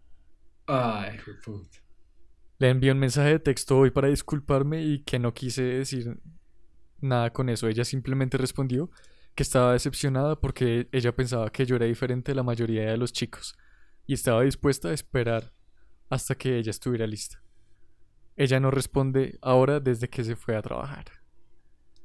Ay, 0.66 1.18
puta. 1.44 1.78
Le 2.58 2.70
envié 2.70 2.90
un 2.90 2.98
mensaje 2.98 3.30
de 3.30 3.38
texto 3.38 3.78
hoy 3.78 3.90
para 3.90 4.08
disculparme 4.08 4.82
y 4.82 5.02
que 5.04 5.18
no 5.18 5.32
quise 5.32 5.62
decir 5.62 6.20
nada 7.00 7.32
con 7.32 7.48
eso. 7.48 7.68
Ella 7.68 7.84
simplemente 7.84 8.36
respondió 8.36 8.90
que 9.34 9.42
estaba 9.44 9.72
decepcionada 9.72 10.40
porque 10.40 10.88
ella 10.90 11.14
pensaba 11.14 11.50
que 11.50 11.64
yo 11.64 11.76
era 11.76 11.86
diferente 11.86 12.32
de 12.32 12.36
la 12.36 12.42
mayoría 12.42 12.90
de 12.90 12.96
los 12.96 13.12
chicos 13.12 13.56
y 14.06 14.14
estaba 14.14 14.42
dispuesta 14.42 14.88
a 14.88 14.92
esperar 14.94 15.52
hasta 16.10 16.34
que 16.34 16.58
ella 16.58 16.70
estuviera 16.70 17.06
lista. 17.06 17.42
Ella 18.36 18.58
no 18.58 18.70
responde 18.70 19.38
ahora 19.42 19.78
desde 19.80 20.08
que 20.08 20.24
se 20.24 20.34
fue 20.34 20.56
a 20.56 20.62
trabajar. 20.62 21.04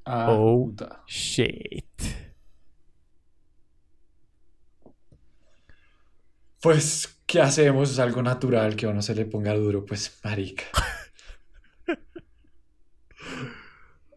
Ah, 0.05 0.27
Oh. 0.29 0.65
puta. 0.67 1.03
Shit. 1.07 2.01
Pues, 6.63 7.21
¿qué 7.25 7.41
hacemos? 7.41 7.91
Es 7.91 7.99
algo 7.99 8.23
natural 8.23 8.77
que 8.77 8.85
a 8.85 8.89
uno 8.89 9.01
se 9.01 9.13
le 9.13 9.25
ponga 9.25 9.53
duro, 9.53 9.85
pues, 9.85 10.17
marica. 10.23 10.63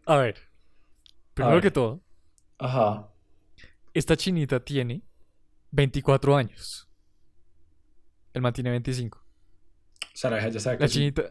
A 0.05 0.15
ver. 0.15 0.37
Primero 1.33 1.55
ver. 1.55 1.63
que 1.63 1.71
todo, 1.71 2.01
Ajá. 2.57 3.11
esta 3.93 4.15
chinita 4.15 4.63
tiene 4.63 5.03
24 5.71 6.37
años. 6.37 6.89
El 8.33 8.41
man 8.41 8.53
tiene 8.53 8.69
25. 8.69 9.17
O 9.19 9.23
sea, 10.13 10.29
la 10.31 10.47
ya 10.47 10.59
sabe 10.61 10.77
que 10.77 10.83
La 10.85 10.89
chinita, 10.89 11.23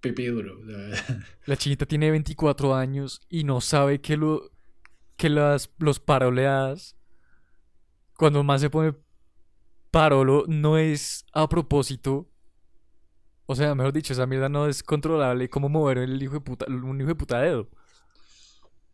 pipí 0.00 0.26
duro. 0.26 0.58
La 1.46 1.56
chinita 1.56 1.86
tiene 1.86 2.10
24 2.10 2.74
años 2.74 3.20
y 3.28 3.44
no 3.44 3.60
sabe 3.60 4.00
que 4.00 4.16
lo 4.16 4.50
que 5.16 5.28
las 5.28 5.70
los 5.78 6.00
paroleadas 6.00 6.96
cuando 8.16 8.42
más 8.42 8.60
se 8.60 8.70
pone 8.70 8.92
parolo 9.94 10.44
no 10.48 10.76
es 10.76 11.24
a 11.32 11.48
propósito. 11.48 12.28
O 13.46 13.54
sea, 13.54 13.76
mejor 13.76 13.92
dicho, 13.92 14.12
esa 14.12 14.26
mierda 14.26 14.48
no 14.48 14.66
es 14.66 14.82
controlable 14.82 15.48
como 15.48 15.68
mover 15.68 15.98
el 15.98 16.20
hijo 16.20 16.34
de 16.34 16.40
puta, 16.40 16.66
un 16.66 17.00
hijo 17.00 17.08
de 17.08 17.14
puta 17.14 17.40
dedo. 17.40 17.70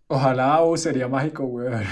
Ojalá 0.09 0.61
o 0.61 0.77
sería 0.77 1.09
mágico, 1.09 1.45
weón. 1.45 1.85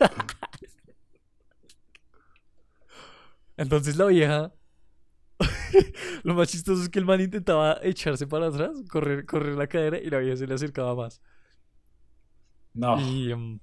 Entonces 3.56 3.96
la 3.96 4.06
vieja 4.06 4.52
lo 6.24 6.34
más 6.34 6.48
chistoso 6.48 6.82
es 6.82 6.88
que 6.88 6.98
el 6.98 7.04
man 7.04 7.20
intentaba 7.20 7.78
echarse 7.82 8.26
para 8.26 8.48
atrás, 8.48 8.72
correr, 8.90 9.24
correr 9.24 9.54
la 9.54 9.68
cadera 9.68 9.98
y 9.98 10.10
la 10.10 10.18
vieja 10.18 10.36
se 10.36 10.48
le 10.48 10.54
acercaba 10.54 10.96
más. 10.96 11.22
No. 12.74 13.00
Y 13.00 13.30
em, 13.30 13.60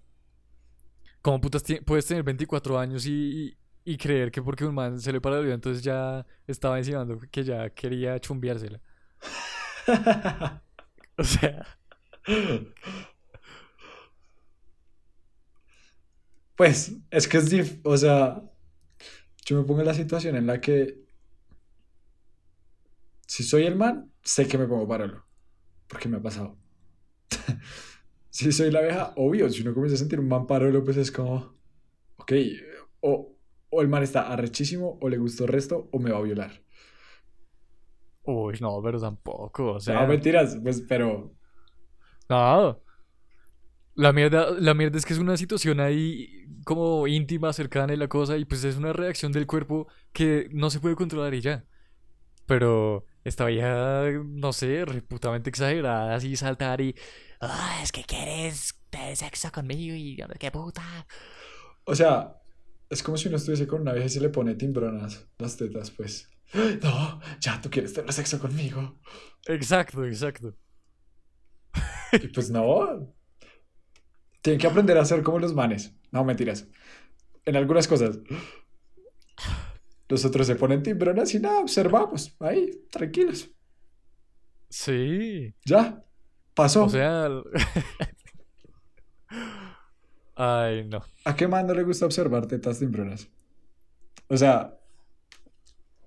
como 1.21 1.41
putas 1.41 1.63
puedes 1.85 2.05
tener 2.05 2.23
24 2.23 2.79
años 2.79 3.05
y, 3.05 3.11
y 3.11 3.57
creer 3.97 4.31
que 4.31 4.41
porque 4.41 4.65
un 4.65 4.75
man 4.75 4.99
se 4.99 5.11
le 5.11 5.21
paralió, 5.21 5.53
entonces 5.53 5.83
ya 5.83 6.25
estaba 6.47 6.77
insinuando 6.79 7.19
que 7.31 7.43
ya 7.43 7.69
quería 7.71 8.19
chumbiársela. 8.19 8.79
O 11.17 11.23
sea, 11.23 11.65
Pues, 16.55 16.91
es 17.09 17.27
que 17.27 17.37
es 17.37 17.49
dif... 17.49 17.79
O 17.83 17.95
sea, 17.97 18.43
yo 19.45 19.57
me 19.57 19.63
pongo 19.65 19.81
en 19.81 19.87
la 19.87 19.93
situación 19.93 20.35
en 20.35 20.47
la 20.47 20.61
que 20.61 21.05
si 23.27 23.43
soy 23.43 23.63
el 23.65 23.75
man, 23.75 24.11
sé 24.23 24.47
que 24.47 24.57
me 24.57 24.67
pongo 24.67 24.87
parolo. 24.87 25.25
Porque 25.87 26.09
me 26.09 26.17
ha 26.17 26.21
pasado. 26.21 26.57
si 28.29 28.51
soy 28.51 28.71
la 28.71 28.79
abeja, 28.79 29.13
obvio, 29.17 29.49
si 29.49 29.61
uno 29.61 29.73
comienza 29.73 29.95
a 29.95 29.99
sentir 29.99 30.19
un 30.19 30.27
man 30.27 30.47
parolo, 30.47 30.83
pues 30.83 30.97
es 30.97 31.11
como, 31.11 31.55
ok, 32.17 32.33
o, 33.01 33.35
o 33.69 33.81
el 33.81 33.87
man 33.89 34.03
está 34.03 34.31
arrechísimo, 34.31 34.97
o 35.01 35.09
le 35.09 35.17
gustó 35.17 35.45
el 35.45 35.51
resto, 35.51 35.89
o 35.91 35.99
me 35.99 36.11
va 36.11 36.17
a 36.19 36.21
violar. 36.21 36.63
Uy, 38.23 38.57
no, 38.61 38.81
pero 38.81 38.99
tampoco, 38.99 39.73
o 39.73 39.79
No, 39.87 40.05
sea... 40.05 40.07
mentiras, 40.07 40.57
pues, 40.63 40.81
pero 40.87 41.35
No. 42.29 42.81
La 43.95 44.13
mierda, 44.13 44.51
la 44.59 44.73
mierda 44.73 44.97
es 44.97 45.05
que 45.05 45.13
es 45.13 45.19
una 45.19 45.35
situación 45.35 45.79
ahí 45.81 46.45
como 46.65 47.05
íntima, 47.07 47.51
cercana 47.51 47.93
y 47.93 47.97
la 47.97 48.07
cosa, 48.07 48.37
y 48.37 48.45
pues 48.45 48.63
es 48.63 48.77
una 48.77 48.93
reacción 48.93 49.31
del 49.33 49.45
cuerpo 49.47 49.87
que 50.13 50.47
no 50.51 50.69
se 50.69 50.79
puede 50.79 50.95
controlar 50.95 51.33
y 51.33 51.41
ya. 51.41 51.65
Pero 52.47 53.05
esta 53.23 53.45
vieja, 53.45 54.05
no 54.25 54.53
sé, 54.53 54.85
reputamente 54.85 55.49
exagerada, 55.49 56.15
así 56.15 56.35
saltar 56.37 56.81
y. 56.81 56.95
"Ah, 57.41 57.79
es 57.83 57.91
que 57.91 58.03
quieres 58.05 58.75
tener 58.91 59.15
sexo 59.17 59.51
conmigo 59.51 59.95
y 59.95 60.17
no 60.17 60.27
qué 60.39 60.51
puta. 60.51 61.07
O 61.85 61.95
sea, 61.95 62.38
es 62.89 63.03
como 63.03 63.17
si 63.17 63.27
uno 63.27 63.37
estuviese 63.37 63.67
con 63.67 63.81
una 63.81 63.93
vieja 63.93 64.07
y 64.07 64.09
se 64.09 64.21
le 64.21 64.29
pone 64.29 64.55
timbronas 64.55 65.27
las 65.37 65.57
tetas, 65.57 65.91
pues. 65.91 66.29
No, 66.81 67.21
ya 67.39 67.61
tú 67.61 67.69
quieres 67.69 67.93
tener 67.93 68.11
sexo 68.11 68.39
conmigo. 68.39 68.99
Exacto, 69.45 70.03
exacto. 70.03 70.55
Y 72.11 72.27
pues 72.29 72.49
no. 72.49 73.13
Tienen 74.41 74.59
que 74.59 74.67
aprender 74.67 74.97
a 74.97 75.05
ser 75.05 75.21
como 75.21 75.37
los 75.37 75.53
manes. 75.53 75.95
No, 76.11 76.23
mentiras. 76.23 76.67
En 77.45 77.55
algunas 77.55 77.87
cosas. 77.87 78.19
Los 80.07 80.25
otros 80.25 80.47
se 80.47 80.55
ponen 80.55 80.81
timbronas 80.81 81.33
y 81.35 81.39
nada, 81.39 81.59
observamos. 81.59 82.35
Ahí, 82.39 82.71
tranquilos. 82.89 83.51
Sí. 84.69 85.53
Ya. 85.65 86.03
Pasó. 86.55 86.85
O 86.85 86.89
sea. 86.89 87.29
Ay, 90.41 90.85
no. 90.85 91.01
¿A 91.25 91.35
qué 91.35 91.47
man 91.47 91.67
no 91.67 91.73
le 91.73 91.83
gusta 91.83 92.05
observar 92.05 92.47
tetas 92.47 92.79
timbronas? 92.79 93.27
O 94.29 94.37
sea, 94.37 94.73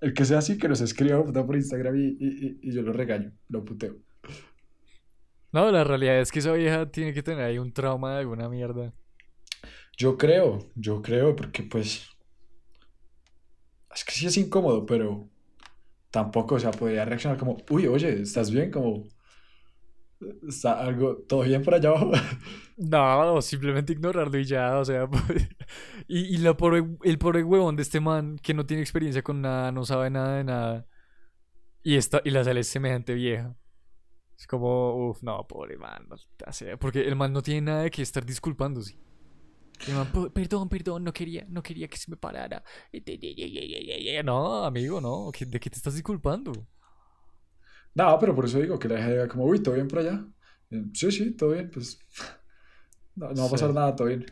el 0.01 0.13
que 0.13 0.25
sea 0.25 0.39
así, 0.39 0.57
que 0.57 0.67
nos 0.67 0.81
escriba 0.81 1.23
puta, 1.23 1.45
por 1.45 1.55
Instagram 1.55 1.95
y, 1.95 2.17
y- 2.19 2.59
y- 2.61 2.71
yo 2.73 2.81
lo 2.81 2.93
regaño, 2.93 3.31
lo 3.49 3.63
puteo. 3.63 3.95
No, 5.51 5.71
la 5.71 5.83
realidad 5.83 6.19
es 6.19 6.31
que 6.31 6.39
esa 6.39 6.53
vieja 6.53 6.89
tiene 6.89 7.13
que 7.13 7.21
tener 7.21 7.43
ahí 7.45 7.59
un 7.59 7.71
trauma 7.71 8.13
de 8.13 8.19
alguna 8.21 8.49
mierda. 8.49 8.91
Yo 9.97 10.17
creo, 10.17 10.71
yo 10.75 11.01
creo, 11.01 11.35
porque 11.35 11.63
pues. 11.63 12.07
Es 13.93 14.03
que 14.03 14.11
sí 14.13 14.25
es 14.25 14.37
incómodo, 14.37 14.85
pero 14.87 15.29
tampoco, 16.11 16.55
o 16.55 16.59
sea, 16.59 16.71
podría 16.71 17.05
reaccionar 17.05 17.37
como, 17.37 17.57
uy, 17.69 17.87
oye, 17.87 18.21
¿estás 18.21 18.49
bien? 18.51 18.71
Como, 18.71 19.03
¿está 19.05 19.12
algo, 20.65 21.17
todo 21.27 21.41
bien 21.41 21.63
por 21.63 21.73
allá 21.75 21.89
abajo? 21.89 22.11
No, 22.77 23.41
simplemente 23.41 23.93
ignorarlo 23.93 24.37
y 24.39 24.45
ya, 24.45 24.79
o 24.79 24.85
sea, 24.85 25.07
pues, 25.09 25.47
y, 26.07 26.35
y 26.35 26.37
la 26.37 26.55
pobre- 26.57 26.97
el 27.03 27.17
pobre 27.19 27.43
huevón 27.43 27.75
de 27.75 27.83
este 27.83 27.99
man 27.99 28.37
que 28.41 28.53
no 28.53 28.65
tiene 28.65 28.81
experiencia 28.81 29.21
con 29.23 29.41
nada, 29.41 29.71
no 29.71 29.85
sabe 29.85 30.09
nada 30.09 30.37
de 30.37 30.43
nada, 30.43 30.87
y, 31.83 31.95
esta, 31.97 32.21
y 32.23 32.31
la 32.31 32.43
sale 32.43 32.61
es 32.61 32.67
semejante 32.67 33.13
vieja. 33.13 33.55
Es 34.37 34.47
como, 34.47 35.09
uff, 35.09 35.21
no, 35.23 35.45
pobre 35.47 35.77
man, 35.77 36.07
maldita 36.09 36.51
sea, 36.51 36.77
porque 36.77 37.01
el 37.07 37.15
man 37.15 37.31
no 37.33 37.41
tiene 37.41 37.61
nada 37.61 37.83
de 37.83 37.91
que 37.91 38.01
estar 38.01 38.25
disculpándose. 38.25 38.97
El 39.87 39.95
man, 39.95 40.07
"Po- 40.11 40.29
perdón, 40.31 40.69
perdón, 40.69 41.03
no 41.03 41.13
quería, 41.13 41.45
no 41.49 41.61
quería 41.61 41.87
que 41.87 41.97
se 41.97 42.09
me 42.09 42.17
parara. 42.17 42.63
No, 44.23 44.63
amigo, 44.65 44.99
no, 45.01 45.29
¿qué- 45.33 45.45
¿de 45.45 45.59
qué 45.59 45.69
te 45.69 45.77
estás 45.77 45.93
disculpando? 45.93 46.51
No, 47.95 48.17
pero 48.19 48.35
por 48.35 48.45
eso 48.45 48.59
digo 48.59 48.79
que 48.79 48.87
la 48.89 48.97
gente 48.97 49.11
diga 49.13 49.27
como, 49.27 49.45
uy, 49.45 49.61
¿todo 49.61 49.75
bien 49.75 49.87
por 49.87 49.99
allá? 49.99 50.25
Eh, 50.71 50.83
Sí, 50.93 51.11
sí, 51.11 51.31
todo 51.35 51.51
bien, 51.51 51.69
pues. 51.71 51.99
No, 53.15 53.31
no 53.33 53.41
va 53.43 53.47
a 53.47 53.51
pasar 53.51 53.69
Sí. 53.69 53.73
nada, 53.73 53.95
todo 53.95 54.07
bien. 54.07 54.25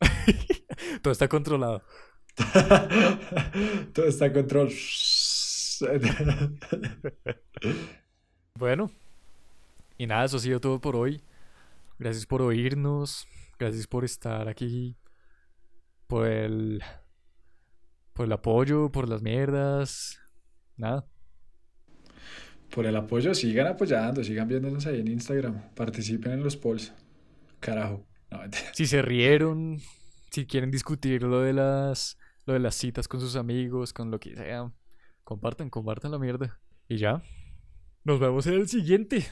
Todo 1.02 1.12
está 1.12 1.28
controlado. 1.28 1.82
Todo 3.92 4.06
está 4.06 4.26
en 4.26 4.32
control. 4.32 4.70
Bueno, 8.54 8.90
y 9.98 10.06
nada, 10.06 10.24
eso 10.24 10.36
ha 10.36 10.40
sido 10.40 10.60
todo 10.60 10.80
por 10.80 10.96
hoy. 10.96 11.22
Gracias 11.98 12.26
por 12.26 12.42
oírnos, 12.42 13.26
gracias 13.58 13.86
por 13.86 14.04
estar 14.04 14.48
aquí, 14.48 14.96
por 16.06 16.26
el, 16.26 16.82
por 18.12 18.26
el 18.26 18.32
apoyo, 18.32 18.90
por 18.90 19.08
las 19.08 19.22
mierdas. 19.22 20.18
Nada, 20.76 21.06
Por 22.74 22.86
el 22.86 22.96
apoyo, 22.96 23.34
sigan 23.34 23.66
apoyando, 23.66 24.24
sigan 24.24 24.48
viéndonos 24.48 24.86
ahí 24.86 25.00
en 25.00 25.08
Instagram, 25.08 25.74
participen 25.74 26.32
en 26.32 26.42
los 26.42 26.56
polls. 26.56 26.92
Carajo. 27.60 28.06
No, 28.30 28.40
si 28.72 28.86
se 28.86 29.02
rieron, 29.02 29.78
si 30.30 30.46
quieren 30.46 30.70
discutir 30.70 31.22
lo 31.22 31.42
de 31.42 31.52
las, 31.52 32.16
lo 32.46 32.54
de 32.54 32.60
las 32.60 32.74
citas 32.74 33.08
con 33.08 33.20
sus 33.20 33.36
amigos, 33.36 33.92
con 33.92 34.10
lo 34.10 34.18
que 34.18 34.34
sea, 34.34 34.72
compartan, 35.22 35.68
compartan 35.68 36.12
la 36.12 36.18
mierda. 36.18 36.58
Y 36.88 36.96
ya, 36.96 37.22
nos 38.04 38.18
vemos 38.18 38.46
en 38.46 38.54
el 38.54 38.68
siguiente. 38.68 39.26